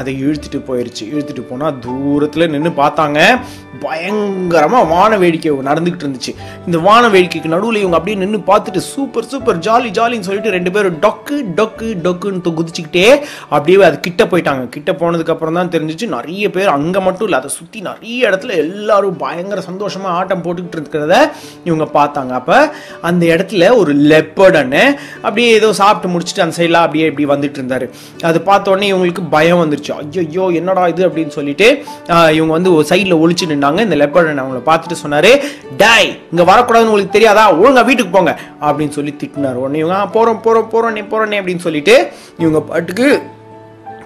அதை 0.00 0.12
இழுத்துட்டு 0.22 0.58
போயிடுச்சு 0.68 1.04
இழுத்துட்டு 1.12 1.44
போனால் 1.50 1.78
தூரத்தில் 1.84 2.50
நின்று 2.54 2.72
பார்த்தாங்க 2.82 3.20
பயங்கரமாக 3.84 4.90
வான 4.94 5.12
வேடிக்கை 5.22 5.52
நடந்துக்கிட்டு 5.70 6.06
இருந்துச்சு. 6.06 6.32
இந்த 6.66 6.78
வான 6.88 7.04
வேடிக்கைக்கு 7.14 7.54
நடுவில் 7.54 7.82
இவங்க 7.82 7.98
அப்படியே 7.98 8.18
நின்று 8.22 8.40
பார்த்துட்டு 8.50 8.82
சூப்பர் 8.92 9.30
சூப்பர் 9.32 9.62
ஜாலி 9.68 9.90
ஜாலின்னு 9.98 10.28
சொல்லிட்டு 10.30 10.54
ரெண்டு 10.56 10.70
பேரும் 10.76 10.98
டொக்கு 11.06 11.38
டொக்கு 11.60 11.88
டொக்குன்னு 12.06 12.56
குதிச்சுக்கிட்டே 12.58 13.06
அப்படியே 13.54 13.78
அது 13.88 14.04
கிட்ட 14.06 14.22
போயிட்டாங்க. 14.32 14.64
கிட்ட 14.74 14.90
போனதுக்கப்புறம் 15.00 15.58
தான் 15.58 15.70
தெரிஞ்சிச்சு 15.74 16.06
நிறைய 16.16 16.50
பேர் 16.56 16.74
அங்கே 16.76 17.00
மட்டும் 17.06 17.26
இல்லை 17.28 17.38
அதை 17.40 17.50
சுற்றி 17.58 17.78
நிறைய 17.88 18.28
இடத்துல 18.30 18.54
எல்லாரும் 18.64 19.16
பயங்கர 19.24 19.60
சந்தோஷமாக 19.68 20.16
ஆட்டம் 20.18 20.44
போட்டுக்கிட்டு 20.46 20.78
இருக்கிறத 20.78 21.14
இவங்க 21.68 21.86
பார்த்தாங்க. 21.98 22.32
அப்போ 22.40 22.58
அந்த 23.10 23.22
இடத்துல 23.34 23.70
ஒரு 23.80 23.94
லெப்பர்டன்னு 24.12 24.82
அப்படியே 25.24 25.48
ஏதோ 25.60 25.70
சாப்பிட்டு 25.80 26.12
முடிச்சுட்டு 26.14 26.44
அந்த 26.44 26.56
சைடில் 26.58 26.82
அப்படியே 26.84 27.08
இப்படி 27.10 27.26
வந்துட்டு 27.34 27.60
இருந்தார். 27.60 27.86
அது 28.30 28.40
பார்த்த 28.48 28.72
உடனே 28.74 28.90
இவங்களுக்கு 28.92 29.24
பயம் 29.36 29.62
வந்துருச்சு. 29.62 29.92
ஐயோ 30.24 30.46
என்னடா 30.60 30.84
இது 30.94 31.04
அப்படின்னு 31.08 31.36
சொல்லிட்டு 31.38 31.68
இவங்க 32.38 32.52
வந்து 32.58 32.72
ஒரு 32.76 32.86
சைடில் 32.92 33.20
ஒழிச்சு 33.22 33.50
நின்னாங்க. 33.52 33.80
இந்த 33.88 33.98
லெப்பர்ட் 34.02 34.42
அவங்கள 34.44 34.62
பார்த்துட்டு 34.70 35.02
சொன்னார் 35.04 35.30
டாய் 35.82 36.10
இங்கே 36.32 36.46
வரக்கூடாதுன்னு 36.52 36.92
உங்களுக்கு 36.92 37.16
தெரியாதா? 37.16 37.46
ஒழுங்காக 37.60 37.86
வீட்டுக்கு 37.90 38.12
போங்க. 38.18 38.34
அப்படின்னு 38.66 38.96
சொல்லி 38.98 39.14
திட்டினார். 39.22 39.62
உடனே 39.62 39.80
இவங்க 39.84 40.02
போகிறோம் 40.18 40.42
போகிறோம் 40.46 40.70
போகிறோன்னே 40.74 41.06
போகிறோன்னே 41.14 41.40
அப்படின்னு 41.40 41.66
சொல்லிட்டு 41.68 41.96
இவங்க 42.42 42.60
பாட்டுக்கு 42.70 43.08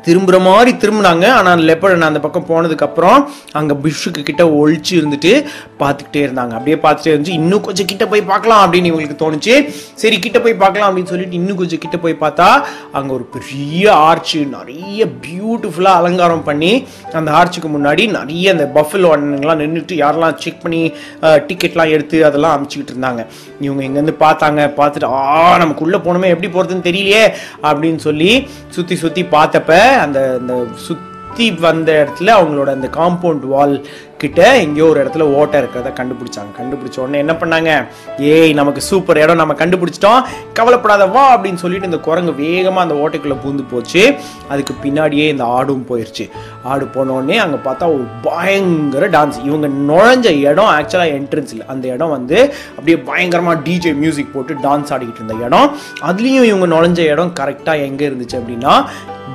திரும்புகிற 0.09 0.41
மாதிரி 0.49 0.73
திரும்பினாங்க. 0.85 1.27
ஆனால் 1.39 1.65
லெப்பர்ட் 1.71 2.09
அந்த 2.11 2.23
பக்கம் 2.27 2.49
போனதுக்கப்புறம் 2.53 3.21
அங்கே 3.61 3.77
பிஷுக்கு 3.83 3.99
பிஷ்ஷுக்கு 4.01 4.23
கிட்ட 4.29 4.45
ஒழிச்சு 4.61 4.93
இருந்துட்டு 4.99 5.33
பார்த்துக்கிட்டே 5.81 6.21
இருந்தாங்க. 6.27 6.53
அப்படியே 6.59 6.77
பார்த்துட்டே 6.85 7.11
இருந்துச்சு. 7.13 7.35
இன்னும் 7.41 7.65
கொஞ்சம் 7.67 7.89
கிட்ட 7.91 8.05
போய் 8.13 8.23
பார்க்கலாம் 8.31 8.63
அப்படின்னு 8.65 8.91
இவங்களுக்கு 8.91 9.19
தோணுச்சு. 9.23 9.55
சரி 10.03 10.17
கிட்ட 10.25 10.39
போய் 10.45 10.55
பார்க்கலாம் 10.63 10.89
அப்படின்னு 10.91 11.11
சொல்லிட்டு 11.13 11.39
இன்னும் 11.41 11.59
கொஞ்சம் 11.61 11.83
கிட்ட 11.85 11.97
போய் 12.05 12.17
பார்த்தா 12.23 12.49
அங்கே 12.99 13.13
ஒரு 13.17 13.27
பெரிய 13.37 13.85
ஆர்ச்சு 14.09 14.41
நிறைய 14.57 15.07
பியூட்டிஃபுல்லாக 15.27 16.01
அலங்காரம் 16.03 16.45
பண்ணி 16.49 16.73
அந்த 17.21 17.31
ஆர்ச்சுக்கு 17.41 17.71
முன்னாடி 17.77 18.05
நிறைய 18.19 18.55
அந்த 18.55 18.67
பஃபல் 18.77 19.09
அண்ணனுங்களாம் 19.13 19.63
நின்றுட்டு 19.63 20.01
யாரெல்லாம் 20.03 20.39
செக் 20.45 20.63
பண்ணி 20.65 20.83
டிக்கெட்லாம் 21.49 21.93
எடுத்து 21.97 22.19
அதெல்லாம் 22.31 22.57
அமைச்சிக்கிட்டு 22.57 22.95
இருந்தாங்க. 22.95 23.23
இவங்க 23.67 23.83
இங்கேருந்து 23.89 24.17
பார்த்தாங்க. 24.27 24.61
பார்த்துட்டு 24.81 25.11
ஆ 25.21 25.57
நமக்குள்ளே 25.65 26.01
போனோமே 26.07 26.33
எப்படி 26.35 26.51
போகிறதுன்னு 26.57 26.89
தெரியலையே 26.89 27.25
அப்படின்னு 27.69 28.03
சொல்லி 28.09 28.33
சுற்றி 28.77 28.97
சுற்றி 29.05 29.25
பார்த்தப்ப 29.37 29.81
அந்த 29.97 30.37
அந்த 30.41 30.55
சுத்தி 30.75 31.51
வந்த 31.53 31.91
இடத்துல 32.03 32.31
அவங்களோட 32.39 32.71
அந்த 32.77 32.89
காம்பவுண்ட் 33.01 33.45
வால் 33.55 33.87
கிட்ட 34.23 34.41
எங்கேயோ 34.63 34.87
ஒரு 34.87 34.99
இடத்துல 35.05 35.21
ஓட்டை 35.21 35.61
இருக்கிறத 35.61 35.91
கண்டுபிடிச்சாங்க. 35.99 36.51
கண்டுபிடிச்ச 36.57 36.97
உடனே 37.03 37.19
என்ன 37.19 37.33
பண்ணாங்க? 37.33 37.87
ஏய் 38.19 38.53
நமக்கு 38.53 38.81
சூப்பர் 38.81 39.21
இடம் 39.21 39.37
நம்ம 39.37 39.55
கண்டுபிடிச்சிட்டோம். 39.61 40.25
கவலைப்படாத 40.53 41.07
வா 41.07 41.25
அப்படின்னு 41.37 41.63
சொல்லிட்டு 41.63 41.89
இந்த 41.91 41.99
குரங்கு 41.99 42.35
வேகமாக 42.35 42.85
அந்த 42.87 42.97
ஓட்டைக்குள்ளே 43.03 43.37
பூந்து 43.45 43.65
போச்சு. 43.71 44.15
அதுக்கு 44.49 44.75
பின்னாடியே 44.83 45.27
இந்த 45.29 45.45
ஆடும் 45.45 45.87
போயிடுச்சு 45.89 46.27
ஆடு 46.63 46.87
போன 46.87 47.13
உடனே 47.13 47.39
பார்த்தா 47.41 47.87
ஒரு 47.95 48.05
பயங்கர 48.23 49.09
டான்ஸ் 49.09 49.39
இவங்க 49.45 49.69
நுழைஞ்ச 49.91 50.39
இடம் 50.41 50.73
ஆக்சுவலாக 50.79 51.15
என்ட்ரன்ஸ் 51.19 51.55
இல்லை. 51.57 51.67
அந்த 51.67 51.89
இடம் 51.89 52.15
வந்து 52.17 52.41
அப்படியே 52.71 52.99
பயங்கரமாக 52.99 53.61
டிஜே 53.69 53.95
மியூசிக் 53.95 54.35
போட்டு 54.35 54.55
டான்ஸ் 54.55 54.93
ஆடிக்கிட்டு 54.97 55.25
இருந்த 55.25 55.47
இடம். 55.47 55.71
அதுலேயும் 56.11 56.51
இவங்க 56.53 56.69
நுழைஞ்ச 56.75 56.99
இடம் 56.99 57.33
கரெக்டாக 57.41 57.87
எங்கே 57.89 58.09
இருந்துச்சு 58.09 58.39
அப்படின்னா 58.41 58.75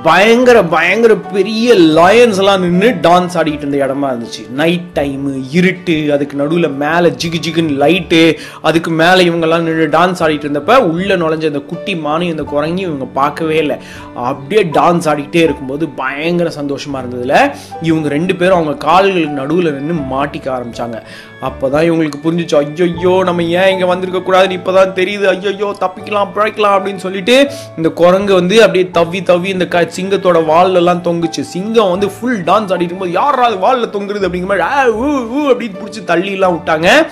பயங்கர 0.04 0.62
பயங்கர 0.62 1.14
பெரிய 1.16 1.74
லயன்ஸ் 1.74 2.38
எல்லாம் 2.38 2.60
நின்று 2.60 2.88
டான்ஸ் 3.02 3.34
ஆடிக்கிட்டு 3.34 3.64
இருந்த 3.64 3.78
இடமா 3.86 4.08
இருந்துச்சு. 4.12 4.50
நைட் 4.50 4.88
டைமு 4.94 5.44
இருட்டு 5.50 6.12
அதுக்கு 6.12 6.36
நடுவில் 6.36 6.68
மேலே 6.70 7.08
ஜிகு 7.08 7.38
ஜிகுன்னு 7.46 7.74
லைட்டு 7.82 8.36
அதுக்கு 8.62 8.90
மேலே 8.90 9.28
இவங்கெல்லாம் 9.30 9.60
நின்று 9.60 9.86
டான்ஸ் 9.88 10.22
ஆடிட்டு 10.24 10.46
இருந்தப்ப 10.46 10.76
உள்ளே 10.76 11.14
நுழைஞ்ச 11.14 11.46
அந்த 11.52 11.62
குட்டி 11.72 11.96
மானும் 11.96 12.28
இந்த 12.28 12.42
குரங்கி 12.42 12.80
இவங்க 12.80 13.04
பார்க்கவே 13.04 13.56
இல்லை. 13.56 13.76
அப்படியே 14.14 14.62
டான்ஸ் 14.62 15.08
ஆடிக்கிட்டே 15.12 15.42
இருக்கும்போது 15.42 15.88
பயங்கர 15.88 16.50
சந்தோஷமாக 16.50 17.06
இருந்ததில். 17.06 17.52
இவங்க 17.82 18.08
ரெண்டு 18.08 18.36
பேரும் 18.36 18.54
அவங்க 18.54 18.76
கால்களுக்கு 18.76 19.40
நடுவில் 19.42 19.72
நின்று 19.72 19.94
மாட்டிக்க 19.94 20.50
அப்போ 21.40 21.68
தான் 21.70 21.90
இவங்களுக்கு 21.90 22.14
புரிஞ்சுச்சு 22.24 22.94
ஐயோ 22.94 23.22
நம்ம 23.24 23.42
ஏன் 23.42 23.68
இங்கே 23.68 23.84
வந்திருக்க 23.84 24.32
கூடாதுன்னு 24.32 24.50
இப்பதான் 24.50 24.92
தெரியுது. 24.92 25.24
ஐயோ 25.24 25.76
தப்பிக்கலாம் 25.80 26.32
பிழைக்கலாம் 26.32 26.86
அப்படின்னு 26.86 26.96
சொல்லிட்டு 26.96 27.50
இந்த 27.76 27.88
குரங்கு 27.88 28.34
வந்து 28.34 28.62
அப்படியே 28.62 28.90
தவி 28.94 29.22
தவ்வி 29.22 29.44
இந்த 29.44 29.68
க 29.68 29.82
சிங்கத்தோட 29.82 30.38
வால்லெல்லாம் 30.44 31.00
தொங்குச்சு. 31.00 31.40
சிங்கம் 31.40 31.90
வந்து 31.90 32.10
ஃபுல் 32.10 32.42
டான்ஸ் 32.42 32.70
ஆடிட்டு 32.70 32.74
இருக்கும்போது 32.74 33.10
யாராவது 33.10 33.56
வால்ல 33.56 33.90
தொங்குறது? 33.90 34.28
அப்படிங்கிற 34.28 34.44
மாதிரி 34.44 34.60
ஆ, 34.60 34.86
ஊ, 34.86 35.06
ஊ 35.36 35.50
அப்படின்னு 35.50 35.74
பிடிச்சி 35.84 36.02
தள்ளிலாம் 36.06 36.60
விட்டாங்க. 36.60 37.06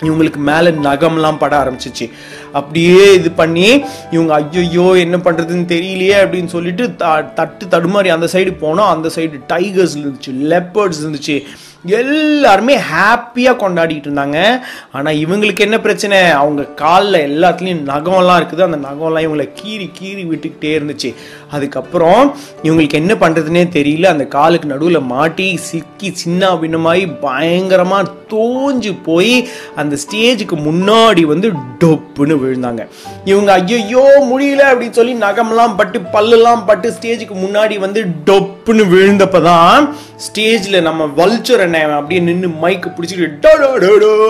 இவங்களுக்கு 0.00 0.36
மேலே 0.36 0.70
நகம்லாம் 0.70 1.38
பட 1.38 1.64
ஆரம்பிச்சிச்சு. 1.64 2.10
அப்படியே 2.52 3.14
இது 3.14 3.30
பண்ணி 3.30 3.84
இவங்க 4.10 4.34
ஐயோ 4.34 4.92
என்ன 4.96 5.16
பண்ணுறதுன்னு 5.16 5.66
தெரியலையே 5.66 6.16
அப்படின்னு 6.24 6.46
சொல்லிட்டு 6.46 6.96
த- 6.96 7.22
தட்டு 7.22 7.66
தடுமாறி 7.66 8.08
அந்த 8.08 8.28
சைடு 8.32 8.56
போனோம். 8.60 8.88
அந்த 8.88 9.10
சைடு 9.14 9.40
டைகர்ஸ் 9.52 9.96
இருந்துச்சு 9.98 10.30
லெப்பர்ட்ஸ் 10.30 11.02
இருந்துச்சு. 11.04 11.42
எல்லாருமே 11.84 12.76
ஹாப்பியாக 12.76 13.60
கொண்டாடிட்டு 13.62 14.08
இருந்தாங்க. 14.08 14.60
ஆனால் 14.92 15.14
இவங்களுக்கு 15.14 15.60
என்ன 15.60 15.80
பிரச்சனை? 15.80 16.18
அவங்க 16.30 16.62
காலில் 16.62 17.18
எல்லாத்துலேயும் 17.28 17.84
நகம்லாம் 17.92 18.38
இருக்குது. 18.40 18.62
அந்த 18.62 18.76
நகம்லாம் 18.88 19.26
இவங்களை 19.26 19.48
கீறி 19.60 19.90
கீறி 20.00 20.24
விட்டுக்கிட்டே 20.30 20.72
இருந்துச்சு. 20.78 21.14
அதுக்கப்புறம் 21.50 22.34
இவங்களுக்கு 22.62 23.00
என்ன 23.02 23.14
பண்ணுறதுனே 23.14 23.68
தெரியல. 23.78 24.06
அந்த 24.06 24.26
காலுக்கு 24.26 24.68
நடுவில் 24.68 25.00
மாட்டி 25.00 25.56
சிக்கி 25.56 26.10
சின்ன 26.14 26.52
பின்னமாகி 26.54 27.06
பயங்கரமாக 27.20 28.10
தோஞ்சு 28.32 28.92
போய் 29.04 29.48
அந்த 29.76 29.96
ஸ்டேஜுக்கு 30.04 30.56
முன்னாடி 30.68 31.22
வந்து 31.22 31.52
டொப்புன்னு 31.78 32.34
விழுந்தாங்க. 32.42 32.82
இவங்க 33.24 33.52
ஐயோ 33.52 34.04
முடியல 34.30 34.62
அப்படின்னு 34.70 34.90
சொல்லி 34.90 35.14
நகம்லாம் 35.14 35.76
பட்டு 35.76 35.98
பல்லெல்லாம் 35.98 36.64
பட்டு 36.66 36.88
ஸ்டேஜுக்கு 36.90 37.34
முன்னாடி 37.34 37.78
வந்து 37.78 38.02
டொப்புன்னு 38.26 38.84
விழுந்தப்போ 38.94 39.42
தான் 39.42 39.96
ஸ்டேஜில் 40.22 40.76
நம்ம 40.86 41.04
வல்ச்சர் 41.16 41.62
என்ன 41.64 41.78
அப்படியே 41.96 42.20
நின்று 42.26 42.48
மைக்கு 42.62 42.88
பிடிச்சிட்டு 42.96 43.48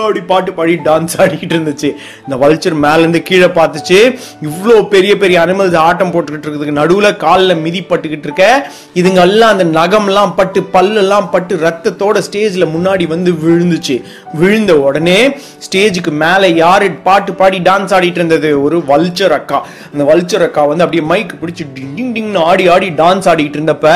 அப்படி 0.03 0.21
பாட்டு 0.31 0.53
பாடி 0.53 0.73
டான்ஸ் 0.87 1.15
ஆடிக்கிட்டு 1.23 1.55
இருந்துச்சு. 1.55 1.89
இந்த 2.25 2.35
வல்ச்சர் 2.43 2.75
மேலேருந்து 2.85 3.19
கீழே 3.27 3.45
பார்த்துச்சு. 3.57 3.99
இவ்வளோ 4.47 4.75
பெரிய 4.93 5.17
பெரிய 5.17 5.37
அனிமல்ஸ் 5.45 5.77
ஆட்டம் 5.87 6.11
போட்டுக்கிட்டு 6.13 6.47
இருக்கிறதுக்கு 6.47 6.79
நடுவில் 6.79 7.17
காலில் 7.25 7.55
மிதிப்பட்டுக்கிட்டு 7.65 8.27
இருக்க. 8.29 8.69
இதுங்க 8.99 9.21
எல்லாம் 9.27 9.53
அந்த 9.55 9.65
நகம்லாம் 9.79 10.33
பட்டு 10.39 10.61
பல்லெல்லாம் 10.75 11.27
பட்டு 11.35 11.55
ரத்தத்தோட 11.65 12.23
ஸ்டேஜில் 12.27 12.67
முன்னாடி 12.75 13.07
வந்து 13.07 13.33
விழுந்துச்சு. 13.45 13.97
விழுந்த 14.41 14.79
உடனே 14.87 15.19
ஸ்டேஜுக்கு 15.67 16.13
மேலே 16.23 16.55
யார் 16.63 16.87
பாட்டு 17.01 17.33
பாடி 17.33 17.59
டான்ஸ் 17.69 17.95
ஆடிட்டு 17.99 18.21
இருந்தது? 18.21 18.63
ஒரு 18.63 18.79
வல்ச்சர் 18.91 19.37
அக்கா. 19.39 19.61
அந்த 19.93 20.03
வல்ச்சர் 20.13 20.47
அக்கா 20.47 20.63
வந்து 20.71 20.85
அப்படியே 20.87 21.05
மைக் 21.13 21.37
பிடிச்சி 21.43 21.63
டிங் 21.77 21.93
டிங் 21.99 22.11
டிங்னு 22.17 22.43
ஆடி 22.51 22.67
ஆடி 22.75 22.89
டான்ஸ் 23.03 23.29
ஆடிட்டு 23.33 23.59
இருந்தப்ப 23.59 23.87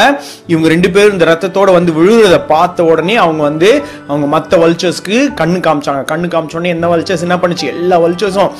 இவங்க 0.53 0.67
ரெண்டு 0.75 0.91
பேரும் 0.96 1.15
இந்த 1.17 1.25
ரத்தத்தோட 1.34 1.77
வந்து 1.79 1.88
விழுகிறத 1.98 2.38
பார்த்த 2.46 2.84
உடனே 2.84 3.15
அவங்க 3.15 3.41
வந்து 3.43 3.69
அவங்க 4.08 4.27
மற்ற 4.27 4.58
வல்ச்சர்ஸ்க்கு 4.63 5.17
கண்ணு 5.41 5.60
காமிச்சாங்க. 5.67 6.03
கண்ணு 6.12 6.29
காமிச்ச 6.34 6.60
உடனே 6.60 6.69
என்ன 6.69 6.96
வல்ச்சர்ஸ் 6.96 7.25
என்ன 7.27 7.36
பண்ணுச்சு? 7.36 7.65
எல்லா 7.75 8.00
வல்ச்சர்ஸும் 8.01 8.51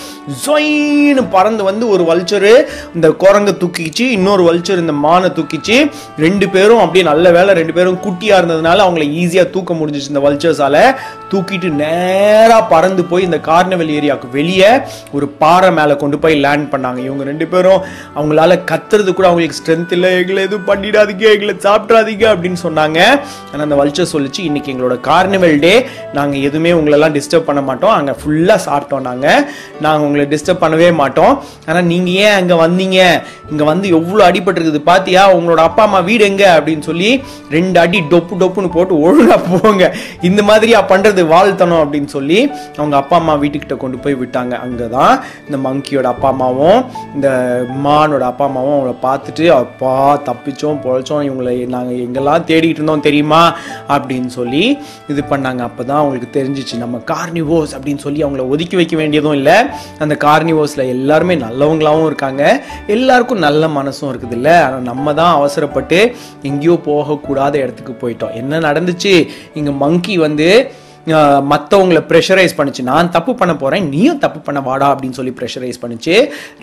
ஜொயின்னு 0.45 1.25
பறந்து 1.31 1.63
வந்து 1.63 1.88
ஒரு 1.89 2.03
வல்ச்சரு 2.12 2.53
இந்த 2.95 3.09
குரங்கை 3.09 3.55
தூக்கிச்சு 3.63 4.05
இன்னொரு 4.17 4.43
வல்ச்சர் 4.50 4.83
இந்த 4.86 4.95
மானை 5.05 5.31
தூக்கிச்சு. 5.39 5.77
ரெண்டு 6.17 6.50
பேரும் 6.50 6.79
அப்படியே 6.79 7.05
நல்ல 7.05 7.31
வேலை 7.31 7.53
ரெண்டு 7.53 7.74
பேரும் 7.74 8.00
குட்டியாக 8.05 8.41
இருந்ததுனால 8.41 8.86
அவங்கள 8.88 9.05
ஈஸியாக 9.21 9.50
தூக்க 9.50 9.74
முடிஞ்சிச்சு 9.74 10.12
இந்த 10.13 10.24
வல்ச்சர்ஸால 10.27 10.77
தூக்கிட்டு 11.31 11.69
நேராக 11.81 12.62
பறந்து 12.63 13.03
போய் 13.09 13.24
இந்த 13.24 13.38
கார்னவெல் 13.38 13.91
ஏரியாவுக்கு 13.98 14.29
வெளியே 14.31 14.69
ஒரு 15.12 15.27
பாறை 15.41 15.71
மேலே 15.71 15.95
கொண்டு 15.95 16.19
போய் 16.19 16.36
லேண்ட் 16.36 16.74
பண்ணாங்க. 16.74 16.98
இவங்க 16.98 17.24
ரெண்டு 17.24 17.48
பேரும் 17.48 17.83
அவங்களால 18.15 18.57
கத்துறது 18.71 19.13
கூட 19.13 19.27
அவங்களுக்கு 19.27 19.59
ஸ்ட்ரென்த் 19.59 19.93
இல்லை. 19.98 20.12
எங்களை 20.21 20.43
எதுவும் 20.43 20.69
பண்ணிடாதீங்க. 20.69 21.25
எங்களை 21.36 21.55
சாப்பிட்றாதீங்க 21.67 22.25
அப்படின்னு 22.33 22.59
சொன்னாங்க. 22.63 23.00
ஆனால் 23.51 23.65
அந்த 23.67 23.77
வல்ச்சர் 23.81 24.11
சொல்லிச்சு 24.13 24.41
இன்னைக்கு 24.49 24.71
எங்களோட 24.73 24.97
கார்னிவல் 25.09 25.57
டே 25.65 25.73
நாங்கள் 26.17 26.43
எதுவுமே 26.47 26.71
உங்களெல்லாம் 26.79 27.15
டிஸ்டர்ப் 27.17 27.47
பண்ண 27.49 27.61
மாட்டோம். 27.69 27.93
அங்கே 27.99 28.15
ஃபுல்லாக 28.21 28.59
சாப்பிட்டோம் 28.67 29.05
நாங்கள் 29.09 29.41
நாங்கள் 29.85 30.05
உங்களை 30.07 30.25
டிஸ்டர்ப் 30.33 30.63
பண்ணவே 30.63 30.89
மாட்டோம். 31.01 31.33
ஆனால் 31.69 31.87
நீங்கள் 31.91 32.17
ஏன் 32.25 32.37
அங்கே 32.39 32.55
வந்தீங்க? 32.65 32.99
இங்கே 33.51 33.65
வந்து 33.71 33.87
எவ்வளோ 33.97 34.21
அடிபட்டுருக்குது 34.29 34.81
பார்த்தியா 34.91 35.23
உங்களோட 35.37 35.61
அப்பா 35.69 35.83
அம்மா 35.87 35.99
வீடு 36.09 36.23
எங்க? 36.31 36.45
அப்படின்னு 36.57 36.83
சொல்லி 36.89 37.09
ரெண்டு 37.55 37.77
அடி 37.83 37.99
டொப்பு 38.13 38.33
டொப்புன்னு 38.41 38.69
போட்டு 38.77 38.93
ஒழுங்காக 39.05 39.39
போங்க. 39.47 39.85
இந்த 40.29 40.41
மாதிரியா 40.49 40.79
பண்ணுறது 40.91 41.21
வாழ்த்தணும் 41.33 41.81
அப்படின்னு 41.83 42.09
சொல்லி 42.17 42.39
அவங்க 42.79 42.95
அப்பா 43.01 43.15
அம்மா 43.21 43.35
வீட்டுக்கிட்ட 43.43 43.77
கொண்டு 43.83 43.97
போய் 44.03 44.19
விட்டாங்க. 44.21 44.53
அங்கே 44.65 44.87
தான் 44.97 45.13
இந்த 45.47 45.57
மங்கியோட 45.65 46.07
அப்பா 46.13 46.27
அம்மாவும் 46.33 46.79
இந்த 47.15 47.29
மானோட 47.85 48.23
அப்பா 48.31 48.45
அம்மாவும் 48.49 48.75
அவங்கள 48.75 48.95
பார்த்துட்டு 49.07 49.45
அப்பா 49.61 49.93
தப்பிச்சோம் 50.29 50.81
பொழைச்சோம். 50.85 51.23
இவங்களை 51.29 51.55
நாங்கள் 51.75 52.01
எங்கெல்லாம் 52.05 52.45
தேடிட்டு 52.49 52.79
இருந்தோம் 52.79 52.99
தெரியுமா? 53.08 53.41
அப்படின்னு 53.96 54.29
சொல்லி 54.38 54.63
இது 55.12 55.22
பண்ணாங்க. 55.32 55.62
அப்பதான் 55.70 56.01
அவங்களுக்கு 56.01 56.29
தெரிஞ்சிச்சு 56.39 56.82
நம்ம 56.84 57.01
கார்னிவோஸ் 57.12 57.74
அப்படின்னு 57.77 58.03
சொல்லி 58.06 58.24
அவங்கள 58.25 58.46
ஒதுக்கி 58.56 58.75
வைக்க 58.82 58.96
வேண்டியதும் 59.01 59.38
இல்லை. 59.39 59.58
அந்த 60.06 60.18
கார்னிவோஸ்ல 60.25 60.86
எல்லாருமே 60.96 61.38
நல்லவங்களாவும் 61.46 62.10
இருக்காங்க. 62.10 62.44
எல்லாருக்கும் 62.98 63.46
நல்ல 63.48 63.68
மனசும் 63.79 64.10
இருக்குது 64.12 64.38
இல்லை 64.39 64.58
ஆனால் 64.65 64.86
நம்ம 64.91 65.13
தான் 65.22 65.34
அவசரப்பட்டு 65.39 66.00
எங்கேயோ 66.51 66.77
போகக்கூடாத 66.89 67.56
இடத்துக்கு 67.63 67.96
போயிட்டோம். 68.03 68.36
என்ன 68.41 68.60
நடந்துச்சு? 68.68 69.15
இங்கே 69.60 69.74
மங்கி 69.86 70.18
வந்து 70.27 70.50
மற்றவங்களை 71.51 72.01
ப்ரெஷரைஸ் 72.10 72.56
பண்ணுச்சு. 72.58 72.82
நான் 72.89 73.12
தப்பு 73.13 73.32
பண்ண 73.39 73.53
போகிறேன் 73.62 73.86
நீயும் 73.94 74.20
தப்பு 74.24 74.39
பண்ண 74.48 74.60
வாடா 74.68 74.88
அப்படின்னு 74.94 75.18
சொல்லி 75.20 75.34
ப்ரெஷரைஸ் 75.39 75.79
பண்ணுச்சு. 75.84 76.15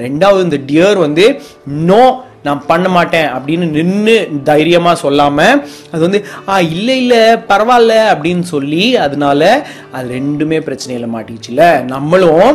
ரெண்டாவது 0.05 0.45
இந்த 0.47 0.59
டியர் 0.69 0.99
வந்து 1.05 1.25
நோ 1.91 2.03
நான் 2.47 2.63
பண்ண 2.67 2.87
மாட்டேன் 2.89 3.29
அப்படின்னு 3.35 3.67
நின்று 3.71 4.17
தைரியமா 4.45 4.93
சொல்லாம 5.03 5.39
அது 5.91 6.03
வந்து 6.03 6.21
ஆ 6.49 6.57
இல்லை 6.71 6.97
இல்லை 7.03 7.23
பரவாயில்ல 7.49 7.95
அப்படின்னு 8.13 8.47
சொல்லி 8.51 8.85
அதனால 9.05 9.43
அது 9.93 10.07
ரெண்டுமே 10.15 10.61
பிரச்சனையில 10.67 11.09
மாட்டிச்சுல 11.13 11.63
நம்மளும் 11.87 12.51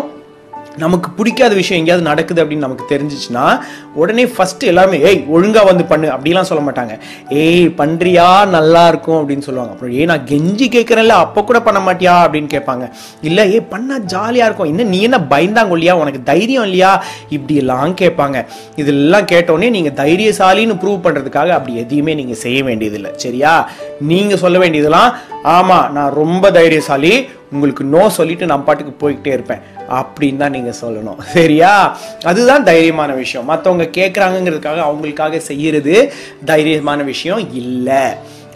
நமக்கு 0.77 1.11
பிடிக்காத 1.11 1.53
விஷயம் 1.53 1.79
எங்கேயாவது 1.79 2.09
நடக்குது 2.09 2.45
அப்படின்னு 2.45 2.65
நமக்கு 2.67 2.85
தெரிஞ்சிச்சுன்னா 2.89 3.59
உடனே 3.93 4.25
ஃபஸ்ட்டு 4.25 4.59
எல்லாமே 4.59 4.99
ஏய் 4.99 5.25
ஒழுங்காக 5.27 5.65
வந்து 5.65 5.85
பண்ணு 5.85 6.07
அப்படிலாம் 6.07 6.41
சொல்ல 6.41 6.71
மாட்டாங்க. 6.71 6.99
ஏய் 7.29 7.67
பண்ணுறியா 7.77 8.47
நல்லா 8.47 8.87
இருக்கும் 8.87 9.15
அப்படின்னு 9.15 9.39
சொல்லுவாங்க. 9.39 9.73
அப்புறம் 9.73 9.93
ஏய் 9.93 10.05
நான் 10.05 10.23
கெஞ்சி 10.23 10.67
கேட்குறேன்ல 10.75 11.07
அப்போ 11.07 11.43
கூட 11.43 11.61
பண்ண 11.61 11.79
மாட்டியா? 11.79 12.13
அப்படின்னு 12.23 12.49
கேட்பாங்க. 12.53 12.91
இல்லை 13.21 13.51
ஏய் 13.51 13.67
பண்ணால் 13.71 13.99
ஜாலியாக 13.99 14.45
இருக்கும். 14.45 14.67
இன்னும் 14.67 14.87
நீ 14.87 15.01
என்ன 15.01 15.17
பயந்தாங்க 15.17 15.71
இல்லையா? 15.71 15.95
உனக்கு 15.95 16.23
தைரியம் 16.23 16.63
இல்லையா? 16.63 17.03
இப்படி 17.29 17.55
எல்லாம் 17.55 17.95
கேட்பாங்க. 17.95 18.45
இதெல்லாம் 18.75 19.25
கேட்டோடனே 19.25 19.69
நீங்கள் 19.69 20.05
தைரியசாலின்னு 20.05 20.79
ப்ரூவ் 20.83 21.05
பண்ணுறதுக்காக 21.07 21.47
அப்படி 21.47 21.77
எதையுமே 21.77 22.13
நீங்கள் 22.13 22.35
செய்ய 22.35 22.63
வேண்டியதில்லை. 22.63 23.11
சரியா? 23.15 23.69
நீங்கள் 23.99 24.37
சொல்ல 24.37 24.57
வேண்டியதெல்லாம் 24.57 25.13
ஆமாம் 25.43 25.91
நான் 25.91 26.13
ரொம்ப 26.13 26.51
தைரியசாலி. 26.51 27.29
உங்களுக்கு 27.51 27.83
நோ 27.83 28.09
சொல்லிட்டு 28.09 28.45
நான் 28.45 28.63
பாட்டுக்கு 28.63 29.09
போய்கிட்டே 29.09 29.27
இருப்பேன். 29.27 29.79
அப்படின்னு 29.91 30.37
தான் 30.37 30.51
நீங்கள் 30.51 30.75
சொல்லணும். 30.81 31.21
சரியா? 31.21 31.97
அதுதான் 32.23 32.63
தைரியமான 32.63 33.15
விஷயம். 33.15 33.49
மற்றவங்க 33.49 33.83
கேட்குறாங்கங்கிறதுக்காக 33.97 34.83
அவங்களுக்காக 34.91 35.37
செய்கிறது 35.37 36.13
தைரியமான 36.45 37.03
விஷயம் 37.03 37.53
இல்லை. 37.53 38.05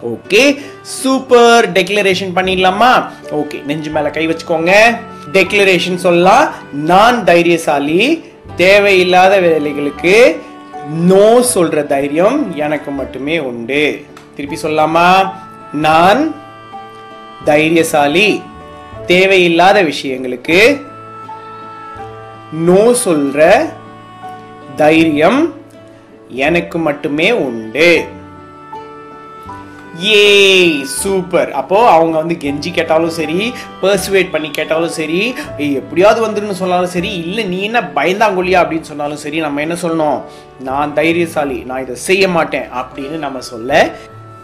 ஓகே? 0.04 0.62
சூப்பர். 0.82 1.72
டெக்ளரேஷன் 1.72 2.32
பண்ணிடலாமா? 2.36 3.10
ஓகே. 3.32 3.66
நெஞ்சு 3.66 3.90
மேல 3.90 4.10
கை 4.10 4.28
வச்சுக்கோங்க. 4.28 4.98
டெக்ளரேஷன் 5.34 5.96
சொல்லலாம் 5.96 6.50
நான் 6.74 7.24
தைரியசாலி 7.24 8.24
தேவையில்லாத 8.56 9.40
வேலைகளுக்கு 9.40 10.40
நோ 10.90 11.46
சொல்ற 11.56 11.86
தைரியம் 11.86 12.56
எனக்கு 12.56 12.92
மட்டுமே 12.92 13.40
உண்டு. 13.40 14.06
திருப்பி 14.36 14.58
சொல்லலாமா? 14.62 15.30
நான் 15.74 16.36
தைரியசாலி 17.46 18.42
தேவையில்லாத 19.06 19.84
விஷயங்களுக்கு 19.84 20.82
நோ 22.64 22.96
சொல்ற 23.06 23.70
தைரியம் 24.76 25.54
எனக்கு 26.30 26.78
மட்டுமே 26.78 27.32
உண்டு. 27.32 28.06
ஏ 30.04 30.84
சூப்பர். 30.84 31.52
அப்போ 31.52 31.90
அவங்க 31.90 32.18
வந்து 32.18 32.36
கெஞ்சி 32.36 32.74
கேட்டாலும் 32.74 33.10
சரி 33.10 33.54
பர்சுவேட் 33.82 34.32
பண்ணி 34.32 34.50
கேட்டாலும் 34.52 34.90
சரி 34.90 35.36
எப்படியாவது 35.58 36.28
வந்துருன்னு 36.28 36.52
சொன்னாலும் 36.52 36.94
சரி 36.96 37.08
இல்லை 37.08 37.46
நீ 37.46 37.62
என்ன 37.62 37.92
பயந்தாங்கொல்லியா 37.96 38.62
அப்படின்னு 38.62 38.82
சொன்னாலும் 38.82 39.18
சரி 39.18 39.40
நம்ம 39.40 39.62
என்ன 39.62 39.74
சொல்லணும்? 39.82 40.22
நான் 40.60 40.94
தைரியசாலி 40.94 41.64
நான் 41.64 41.82
இதை 41.82 41.96
செய்ய 41.96 42.28
மாட்டேன் 42.28 42.68
அப்படின்னு 42.82 43.18
நம்ம 43.18 43.40
சொல்ல 43.40 43.92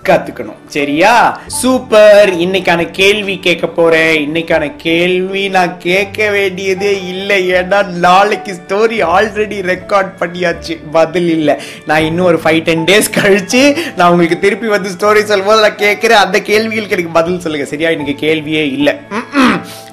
கத்துக்கணும். 0.10 0.56
சரியா? 0.68 1.42
சூப்பர். 1.48 2.34
இன்னைக்கான 2.34 2.92
கேள்வி 2.92 3.40
கேட்க 3.40 3.68
போறேன். 3.68 4.32
இன்னைக்கான 4.32 4.76
கேள்வி 4.78 5.50
நான் 5.50 5.78
கேட்க 5.78 6.30
வேண்டியதே 6.30 7.08
இல்லை. 7.08 7.52
ஏன்னா 7.52 7.86
நாளைக்கு 7.86 8.54
ஸ்டோரி 8.54 9.04
ஆல்ரெடி 9.04 9.60
ரெக்கார்ட் 9.62 10.12
பண்ணியாச்சு. 10.20 10.80
பதில் 10.92 11.30
இல்லை. 11.30 11.56
நான் 11.86 12.04
இன்னும் 12.04 12.26
ஒரு 12.26 12.40
ஃபைவ் 12.44 12.64
டென் 12.64 12.84
டேஸ் 12.84 13.12
கழிச்சு 13.12 13.76
நான் 13.96 14.10
உங்களுக்கு 14.10 14.40
திருப்பி 14.40 14.68
வந்து 14.68 14.90
ஸ்டோரி 14.90 15.24
சொல்லும்போது 15.24 15.62
நான் 15.62 15.76
கேட்குறேன். 15.76 16.26
அந்த 16.26 16.42
கேள்விகளுக்கு 16.42 16.96
எனக்கு 16.96 17.14
பதில் 17.14 17.40
சொல்லுங்க. 17.40 17.66
சரியா? 17.66 17.90
இன்னைக்கு 17.90 18.28
கேள்வியே 18.28 18.72
இல்லை. 18.72 18.94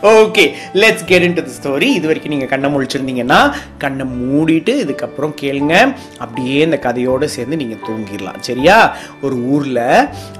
Okay 0.02 0.42
let's 0.80 1.04
get 1.06 1.24
into 1.36 1.42
the 1.46 1.52
story 1.58 1.86
இது 1.98 2.06
வரைக்கும் 2.06 2.32
நீங்கள் 2.34 2.50
கண்ணை 2.50 2.68
முழிச்சிருந்தீங்கன்னா 2.74 3.38
கண்ணை 3.82 4.04
மூடிட்டு 4.18 4.72
இதுக்கப்புறம் 4.82 5.32
கேளுங்க. 5.40 5.74
அப்படியே 6.18 6.58
இந்த 6.66 6.78
கதையோடு 6.84 7.24
சேர்ந்து 7.36 7.56
நீங்கள் 7.62 7.82
தூங்கிடலாம். 7.86 8.38
சரியா? 8.40 8.76
ஒரு 9.22 9.36
ஊரில் 9.54 9.80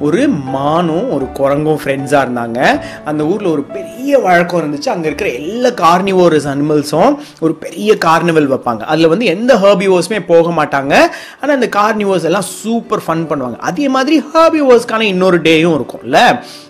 ஒரு 0.00 0.28
மானும் 0.28 1.08
ஒரு 1.16 1.26
குரங்கும் 1.38 1.80
ஃப்ரெண்ட்ஸாக 1.84 2.24
இருந்தாங்க. 2.26 2.60
அந்த 3.04 3.24
ஊரில் 3.24 3.50
ஒரு 3.54 3.62
பெரிய 3.62 4.20
வழக்கம் 4.26 4.60
இருந்துச்சு. 4.62 4.88
அங்கே 4.94 5.08
இருக்கிற 5.10 5.30
எல்லா 5.40 5.72
கார்னிவோரஸ் 5.84 6.48
அனிமல்ஸும் 6.52 7.12
ஒரு 7.40 7.54
பெரிய 7.64 7.96
கார்னிவல் 8.06 8.48
வைப்பாங்க. 8.54 8.80
அதில் 8.80 9.12
வந்து 9.14 9.26
எந்த 9.34 9.54
ஹர்பிவோர்ஸுமே 9.64 10.22
போக 10.32 10.48
மாட்டாங்க. 10.60 10.94
ஆனால் 11.40 11.56
அந்த 11.58 11.70
கார்னிவோர்ஸ் 11.80 12.28
எல்லாம் 12.30 12.48
சூப்பர் 12.60 13.04
ஃபன் 13.08 13.28
பண்ணுவாங்க. 13.32 13.56
அதே 13.56 13.88
மாதிரி 13.88 14.22
ஹர்பிவோர்ஸ்க்கான 14.34 15.00
இன்னொரு 15.00 15.40
டேயும் 15.40 15.76
இருக்கும்ல. 15.80 16.20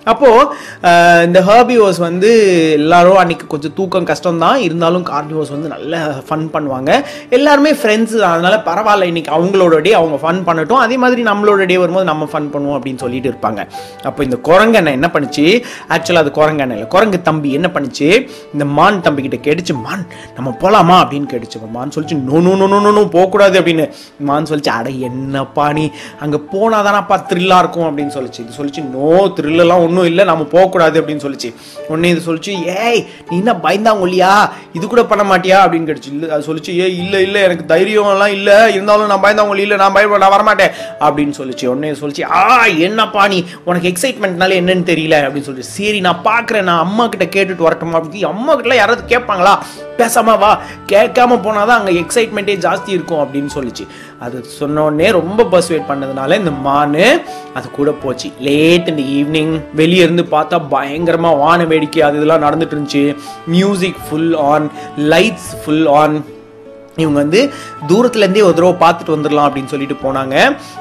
அப்போது 0.04 1.24
இந்த 1.28 1.40
ஹர்பிவோர்ஸ் 1.48 1.98
வந்து 2.08 2.30
எல்லாரும் 2.78 3.18
அன்னைக்கு 3.22 3.46
கொஞ்சம் 3.52 3.74
தூக்கம் 3.78 4.08
கஷ்டம் 4.10 4.40
தான் 4.44 4.58
இருந்தாலும் 4.66 5.04
கார்னிவோர்ஸ் 5.10 5.52
வந்து 5.54 5.68
நல்ல 5.74 6.00
ஃபன் 6.28 6.46
பண்ணுவாங்க. 6.54 6.90
எல்லாருமே 7.36 7.72
ஃப்ரெண்ட்ஸ் 7.80 8.16
அதனால 8.30 8.56
பரவாயில்ல 8.68 9.08
இன்னைக்கு 9.12 9.32
அவங்களோட 9.36 9.76
டே 9.86 9.92
அவங்க 10.00 10.16
ஃபன் 10.24 10.42
பண்ணட்டும். 10.48 10.80
அதே 10.86 10.98
மாதிரி 11.04 11.22
நம்மளோட 11.30 11.66
டே 11.70 11.76
வரும்போது 11.82 12.08
நம்ம 12.10 12.28
ஃபன் 12.32 12.50
பண்ணுவோம் 12.54 12.76
அப்படின்னு 12.78 13.02
சொல்லிட்டு 13.04 13.30
இருப்பாங்க. 13.32 13.60
அப்போ 14.10 14.20
இந்த 14.28 14.38
குரங்கண்ணை 14.48 14.92
என்ன 14.98 15.10
பண்ணுச்சு? 15.14 15.46
ஆக்சுவலாக 15.96 16.24
அது 16.24 16.32
குரங்கண்ணை 16.40 16.74
இல்லை. 16.76 16.88
குரங்கு 16.96 17.20
தம்பி 17.28 17.50
என்ன 17.58 17.70
பண்ணுச்சு? 17.76 18.08
இந்த 18.54 18.64
மான் 18.78 19.00
தம்பி 19.06 19.22
கிட்ட 19.26 19.40
கேட்டுச்சு 19.48 19.76
மான் 19.86 20.04
நம்ம 20.36 20.48
போகலாமா 20.62 20.98
அப்படின்னு 21.04 21.30
கேட்டுச்சு. 21.32 21.60
மான் 21.78 21.94
சொல்லிச்சு 21.96 22.18
no 22.28 22.38
no 22.46 22.52
no 22.60 22.66
no 22.72 22.92
no 22.98 23.02
போகக்கூடாது 23.16 23.56
அப்படின்னு. 23.60 23.86
மான் 24.30 24.48
சொல்லிச்சு 24.50 24.72
அட 24.78 24.88
என்னப்பா 25.08 25.66
நீ? 25.78 25.86
அங்கே 26.24 26.38
போனால் 26.52 26.86
தானப்பா 26.88 27.16
த்ரில்லாக 27.30 27.62
இருக்கும் 27.64 27.88
அப்படின்னு 27.88 28.14
சொல்லிச்சு. 28.18 28.40
இது 28.44 28.58
சொல்லிச்சு 28.60 28.84
நோ 28.96 29.10
த்ரில்லாம் 29.38 29.84
ஒன்றும் 29.86 30.08
இல்லை 30.10 30.24
நம்ம 30.32 30.46
போகக்கூடாது 30.56 30.96
அப்படின்னு 31.00 31.24
சொல்லிச்சு. 31.26 31.50
உடனே 31.90 32.10
இது 32.14 32.22
சொல்லிச்சு 32.28 32.54
ஏய் 32.76 33.06
நீ 33.30 33.36
என்ன 33.36 33.52
பயந்தாங்கொல்லியா 33.52 34.50
இது 34.72 34.86
கூட 34.86 35.04
பண்ண 35.04 35.36
மாட்டியா? 35.36 35.58
அப்படின்னு 35.64 35.88
கேட்டுச்சு. 35.88 36.06
இல்லை 36.06 36.30
அது 36.30 36.54
சொல்லிச்சு 36.54 36.70
ஏய் 36.70 36.98
இல்லை 36.98 37.22
இல்லை 37.22 37.42
எனக்கு 37.42 37.74
தைரியம்லாம் 37.74 38.26
இல்லை. 38.26 38.72
இருந்தாலும் 38.72 39.06
நான் 39.06 39.22
பயந்தாங்கொல்லி 39.22 39.58
இல்லை 39.58 39.76
நான் 39.76 39.92
பயப்பட 39.92 40.28
நான் 40.28 40.34
வரமாட்டேன். 40.36 40.70
அப்படின்னு 41.00 41.32
சொல்லிச்சு. 41.38 41.66
உடனே 41.66 41.90
சொல்லிச்சு 41.90 42.22
ஆ 42.30 42.66
என்னப்பா 42.66 43.28
நீ? 43.28 43.44
உனக்கு 43.64 43.88
எக்ஸைட்மெண்ட்னால 43.88 44.52
என்னன்னு 44.60 44.88
தெரியல. 44.92 45.16
அப்படின்னு 45.20 45.48
சொல்லிட்டு 45.48 45.74
சரி 45.78 46.00
நான் 46.00 46.22
பார்க்குறேன் 46.24 46.62
நான் 46.62 46.78
அம்மா 46.78 47.06
கிட்ட 47.06 47.42
கேட்டுட்டு 47.42 47.66
வரட்டுமா? 47.68 48.00
அப்படின்னு 48.00 48.24
அம்மா 48.24 48.60
கிட்டலாம் 48.60 48.74
யாராவது 48.74 49.18
கேட்பாங்களா? 49.18 49.58
பேசாம 49.98 50.38
வா. 50.38 50.52
கேட்காம 50.92 51.42
போனால் 51.42 51.66
தான் 51.66 51.78
அங்கே 51.80 51.94
எக்ஸைட்மெண்ட்டே 52.00 52.56
ஜாஸ்தி 52.66 52.90
இருக்கும் 52.96 53.22
அப்படின்னு 53.24 53.50
சொல்லிச்சு. 53.54 53.86
அது 54.20 54.44
சொன்னோடனே 54.60 55.10
ரொம்ப 55.10 55.36
ரொம்ப 55.48 55.68
வெயிட் 55.68 55.88
பண்ணதுனால 55.88 56.36
இந்த 56.38 56.52
மானு 56.64 57.04
அது 57.54 57.70
கூட 57.70 57.90
போச்சு. 58.02 58.28
லேட் 58.40 58.88
இந்த 58.88 59.02
ஈவினிங் 59.18 59.52
வெளியே 59.74 60.02
இருந்து 60.02 60.22
பார்த்தா 60.30 60.56
பயங்கரமாக 60.70 61.36
வான 61.36 61.64
வேடிக்கை 61.64 62.02
அது 62.02 62.16
இதெல்லாம் 62.16 62.44
நடந்துட்டு 62.46 62.74
இருந்துச்சு. 62.76 63.16
Music 63.46 64.00
full 64.08 64.34
on 64.52 64.66
lights 65.12 65.50
full 65.62 65.86
on 66.00 66.16
இவங்க 67.02 67.18
வந்து 67.22 67.40
தூரத்துலேருந்தே 67.88 68.42
ஒரு 68.46 68.54
தடவை 68.58 68.72
பார்த்துட்டு 68.82 69.14
வந்துடலாம் 69.14 69.46
அப்படின்னு 69.48 69.72
சொல்லிட்டு 69.72 69.96
போனாங்க. 70.04 70.36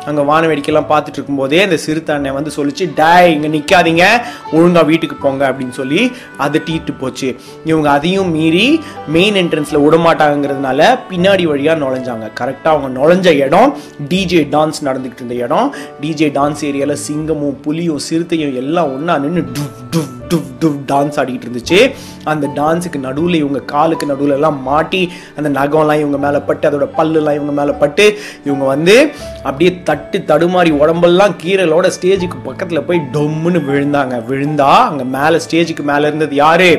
அங்கே 0.09 0.21
வான 0.29 0.47
வேடிக்கைலாம் 0.47 0.89
பார்த்துட்டு 0.91 1.17
இருக்கும்போதே 1.19 1.59
அந்த 1.65 1.77
சிறுத்தை 1.85 2.31
வந்து 2.37 2.51
சொல்லிச்சு 2.57 2.85
டாய் 2.99 3.33
இங்கே 3.33 3.49
நிற்காதீங்க 3.57 4.05
ஒழுங்காக 4.51 4.85
வீட்டுக்கு 4.91 5.17
போங்க 5.25 5.43
அப்படின்னு 5.51 5.75
சொல்லி 5.81 6.01
அதை 6.45 6.61
டீட்டு 6.69 6.93
போச்சு. 7.01 7.29
இவங்க 7.65 7.89
அதையும் 7.89 8.31
மீறி 8.37 8.67
மெயின் 9.15 9.37
என்ட்ரன்ஸில் 9.43 9.83
விடமாட்டாங்கிறதுனால 9.85 10.89
பின்னாடி 11.11 11.45
வழியாக 11.51 11.79
நுழைஞ்சாங்க. 11.83 12.27
கரெக்டாக 12.39 12.73
அவங்க 12.75 12.91
நுழைஞ்ச 12.99 13.35
இடம் 13.45 13.77
டிஜே 14.09 14.43
டான்ஸ் 14.55 14.83
நடந்துக்கிட்டு 14.89 15.23
இருந்த 15.23 15.37
இடம். 15.45 15.69
டிஜே 16.01 16.29
டான்ஸ் 16.39 16.63
ஏரியாவில் 16.69 17.03
சிங்கமும் 17.07 17.57
புலியும் 17.65 18.03
சிறுத்தையும் 18.09 18.55
எல்லாம் 18.63 18.93
ஒன்றா 18.95 19.17
நின்று 19.17 19.45
டுப் 19.55 19.81
டுப் 19.93 20.13
டுவ் 20.31 20.47
டுவ் 20.61 20.77
டான்ஸ் 20.91 21.17
ஆடிட்டு 21.21 21.47
இருந்துச்சு. 21.47 21.79
அந்த 22.23 22.45
டான்ஸுக்கு 22.55 22.99
நடுவில் 23.07 23.39
இவங்க 23.41 23.59
காலுக்கு 23.73 24.05
நடுவில் 24.05 24.35
எல்லாம் 24.37 24.61
மாட்டி 24.61 25.01
அந்த 25.37 25.49
நகம்லாம் 25.59 26.01
இவங்க 26.03 26.17
மேலே 26.25 26.39
பட்டு 26.49 26.69
அதோட 26.69 26.87
பல்லுலாம் 26.97 27.37
இவங்க 27.39 27.55
மேலே 27.59 27.73
பட்டு 27.83 28.05
இவங்க 28.45 28.65
வந்து 28.65 28.95
அப்படியே 29.43 29.81
தட்டு 29.83 30.19
தடுமாறி 30.31 30.71
உடம்பெல்லாம் 30.81 31.35
கீரலோட 31.43 31.87
ஸ்டேஜுக்கு 31.97 32.37
பக்கத்தில் 32.43 32.83
போய் 32.83 33.01
டொம்முன்னு 33.13 33.61
விழுந்தாங்க. 33.69 34.15
விழுந்தா 34.29 34.71
அங்கே 34.89 35.03
மேலே 35.17 35.39
ஸ்டேஜுக்கு 35.45 35.83
மேலே 35.83 36.07
இருந்தது 36.07 36.35
யாரு? 36.35 36.71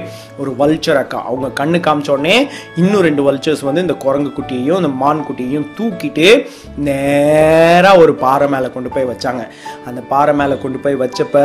ஒரு 0.42 0.50
வல்ச்சர் 0.60 1.00
அக்கா. 1.02 1.20
அவங்க 1.30 1.48
கண்ணு 1.60 1.80
காமிச்ச 1.86 2.10
உடனே 2.16 2.36
இன்னும் 2.82 3.04
ரெண்டு 3.08 3.22
வல்ச்சர்ஸ் 3.28 3.62
வந்து 3.68 3.84
இந்த 3.86 3.96
குரங்கு 4.04 4.30
குட்டியையும் 4.38 4.80
இந்த 4.80 4.90
மான் 5.02 5.24
குட்டியையும் 5.28 5.66
தூக்கிட்டு 5.78 6.28
நேராக 6.88 8.02
ஒரு 8.02 8.14
பாறை 8.24 8.48
மேலே 8.54 8.70
கொண்டு 8.76 8.92
போய் 8.94 9.08
வச்சாங்க. 9.12 9.42
அந்த 9.88 10.00
பாறை 10.12 10.34
மேலே 10.40 10.56
கொண்டு 10.64 10.80
போய் 10.84 11.00
வச்சப்ப 11.02 11.36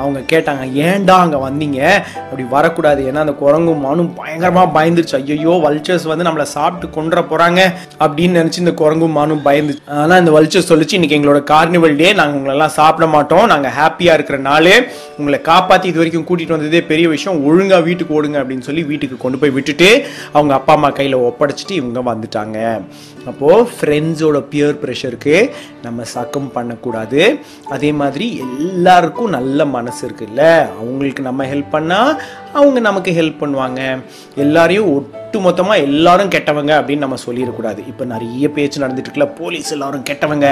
அவங்க 0.00 0.18
கேட்டாங்க 0.32 0.64
ஏன்டா 0.86 1.16
அங்கே 1.24 1.40
வந்தீங்க? 1.46 1.80
அப்படி 2.24 2.46
வரக்கூடாது. 2.56 3.02
ஏன்னா 3.10 3.24
அந்த 3.26 3.36
குரங்கும் 3.42 3.84
மானும் 3.86 4.10
பயங்கரமாக 4.20 4.74
பயந்துருச்சு. 4.78 5.16
ஐயோ 5.36 5.54
வல்ச்சர்ஸ் 5.66 6.06
வந்து 6.12 6.26
நம்மளை 6.28 6.46
சாப்பிட்டு 6.56 6.88
கொண்டுற 6.98 7.20
போகிறாங்க 7.32 7.60
அப்படின்னு 8.04 8.40
நினச்சி 8.40 8.62
இந்த 8.64 8.74
குரங்கும் 8.82 9.16
மானும் 9.18 9.44
பயந்துச்சு. 9.48 9.82
ஆனால் 10.02 10.20
இந்த 10.22 10.32
வல்ச்சர்ஸ் 10.38 10.70
சொல்லிச்சு 10.72 10.96
இன்னைக்கு 10.98 11.18
எங்களோட 11.18 11.40
கார்னிவல் 11.52 11.98
டே 12.02 12.08
நாங்கள் 12.20 12.38
உங்களெல்லாம் 12.40 12.76
சாப்பிட 12.78 13.06
மாட்டோம். 13.16 13.46
நாங்கள் 13.52 13.74
ஹாப்பியாக 13.80 14.16
இருக்கிற 14.18 14.38
நாள். 14.50 14.72
உங்களை 15.18 15.40
காப்பாற்றி 15.40 15.88
இது 15.88 16.00
வரைக்கும் 16.02 16.26
கூட்டிகிட்டு 16.28 16.56
வந்ததே 16.56 16.82
பெரிய 16.82 17.08
விஷயம். 17.08 17.44
ஒழுங்காக 17.44 17.82
வீட்டுக்கு 17.82 18.14
ஓடுங்க 18.14 18.38
அப்படின்னு 18.42 18.66
சொல்லி 18.68 18.82
வீட்டுக்கு 18.82 19.16
கொண்டு 19.16 19.38
போய் 19.38 19.50
விட்டுட்டு 19.50 20.04
அவங்க 20.32 20.54
அப்பா 20.54 20.74
அம்மா 20.74 20.90
கையில் 20.90 21.16
ஒப்படைச்சிட்டு 21.16 21.70
இவங்க 21.70 22.00
வந்துட்டாங்க. 22.12 22.82
அப்போது 23.26 23.68
ஃப்ரெண்ட்ஸோட 23.80 24.40
பியர் 24.50 24.80
ப்ரெஷருக்கு 24.82 25.50
நம்ம 25.82 26.02
சக்கம் 26.14 26.52
பண்ணக்கூடாது. 26.52 27.38
அதே 27.68 27.92
மாதிரி 27.92 28.26
எல்லாருக்கும் 28.36 29.30
நல்ல 29.30 29.64
மனசு 29.64 30.08
இருக்குல்ல. 30.08 30.68
அவங்களுக்கு 30.80 31.22
நம்ம 31.22 31.44
ஹெல்ப் 31.46 31.72
பண்ணால் 31.72 32.16
அவங்க 32.52 32.80
நமக்கு 32.80 33.12
ஹெல்ப் 33.12 33.40
பண்ணுவாங்க. 33.40 34.02
எல்லாரையும் 34.34 34.90
ஒட்டுமொத்தமாக 35.36 35.84
எல்லாரும் 35.86 36.30
கெட்டவங்க 36.34 36.72
அப்படின்னு 36.76 37.04
நம்ம 37.04 37.16
சொல்லிடக்கூடாது. 37.24 37.80
இப்போ 37.90 38.04
நிறைய 38.12 38.44
பேச்சு 38.56 38.82
நடந்துட்டுருக்குல 38.82 39.26
போலீஸ் 39.40 39.72
எல்லாரும் 39.76 40.04
கெட்டவங்க 40.10 40.46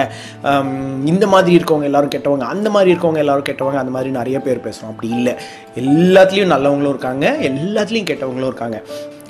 இந்த 1.12 1.24
மாதிரி 1.34 1.52
இருக்கவங்க 1.58 1.88
எல்லாரும் 1.90 2.12
கெட்டவங்க 2.14 2.46
அந்த 2.54 2.68
மாதிரி 2.74 2.92
இருக்கவங்க 2.94 3.22
எல்லாரும் 3.24 3.48
கெட்டவங்க 3.48 3.80
அந்த 3.82 3.94
மாதிரி 3.96 4.10
நிறைய 4.18 4.38
பேர் 4.46 4.64
பேசுகிறோம் 4.66 4.92
அப்படி 4.92 5.10
இல்லை. 5.18 5.34
எல்லாத்துலேயும் 5.82 6.54
நல்லவங்களும் 6.54 6.94
இருக்காங்க 6.94 7.26
எல்லாத்துலேயும் 7.50 8.10
கெட்டவங்களும் 8.12 8.50
இருக்காங்க. 8.52 8.78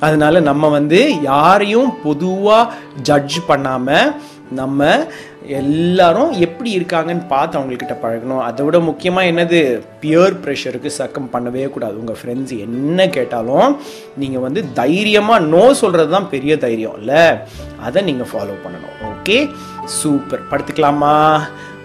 அதனால 0.07 0.41
நம்ம 0.51 0.69
வந்து 0.79 1.01
யாரையும் 1.31 1.91
பொதுவாக 2.07 2.73
ஜட்ஜ் 3.09 3.37
பண்ணாமல் 3.51 4.11
நம்ம 4.51 5.07
எல்லாரும் 5.47 6.33
எப்படி 6.33 6.79
இருக்காங்கன்னு 6.79 7.27
பார்த்து 7.29 7.59
அவங்கக்கிட்ட 7.59 7.97
பழகணும். 8.03 8.39
அதை 8.39 8.65
விட 8.65 8.81
முக்கியமாக 8.81 9.27
என்னது? 9.27 9.83
பியர் 10.01 10.41
ப்ரெஷருக்கு 10.41 10.87
சக்கம் 10.87 11.31
பண்ணவே 11.33 11.71
கூடாது. 11.71 11.99
உங்கள் 11.99 12.17
ஃப்ரெண்ட்ஸ் 12.23 12.59
என்ன 12.59 13.09
கேட்டாலும் 13.09 13.79
நீங்கள் 14.17 14.41
வந்து 14.41 14.73
தைரியமாக 14.73 15.45
நோ 15.45 15.75
சொல்கிறது 15.75 16.11
தான் 16.11 16.29
பெரிய 16.29 16.59
தைரியம் 16.59 16.99
இல்லை? 16.99 17.35
அதை 17.83 18.03
நீங்கள் 18.03 18.27
ஃபாலோ 18.33 18.55
பண்ணணும். 18.65 19.13
Okay 19.13 19.51
super 19.85 20.47
படுத்துக்கலாமா? 20.51 21.41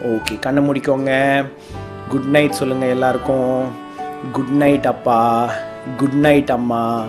ஓகே 0.06 0.40
கண்ணை 0.40 0.70
முடிக்கோங்க. 0.70 1.46
குட் 2.10 2.30
நைட் 2.36 2.52
சொல்லுங்கள் 2.52 2.90
எல்லாருக்கும். 2.90 3.72
குட் 4.32 4.50
நைட் 4.50 4.88
அப்பா. 4.88 5.50
குட் 5.98 6.14
நைட் 6.14 6.52
அம்மா. 6.52 7.04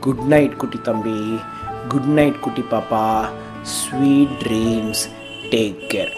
குட் 0.00 0.24
நைட் 0.28 0.56
குட்டி 0.56 0.78
தம்பி. 0.82 1.40
குட் 1.88 2.04
நைட் 2.04 2.40
குட்டி 2.40 2.64
பாப்பா. 2.70 3.24
Sweet 3.72 4.34
dreams 4.42 5.04
take 5.50 5.80
care 5.88 6.14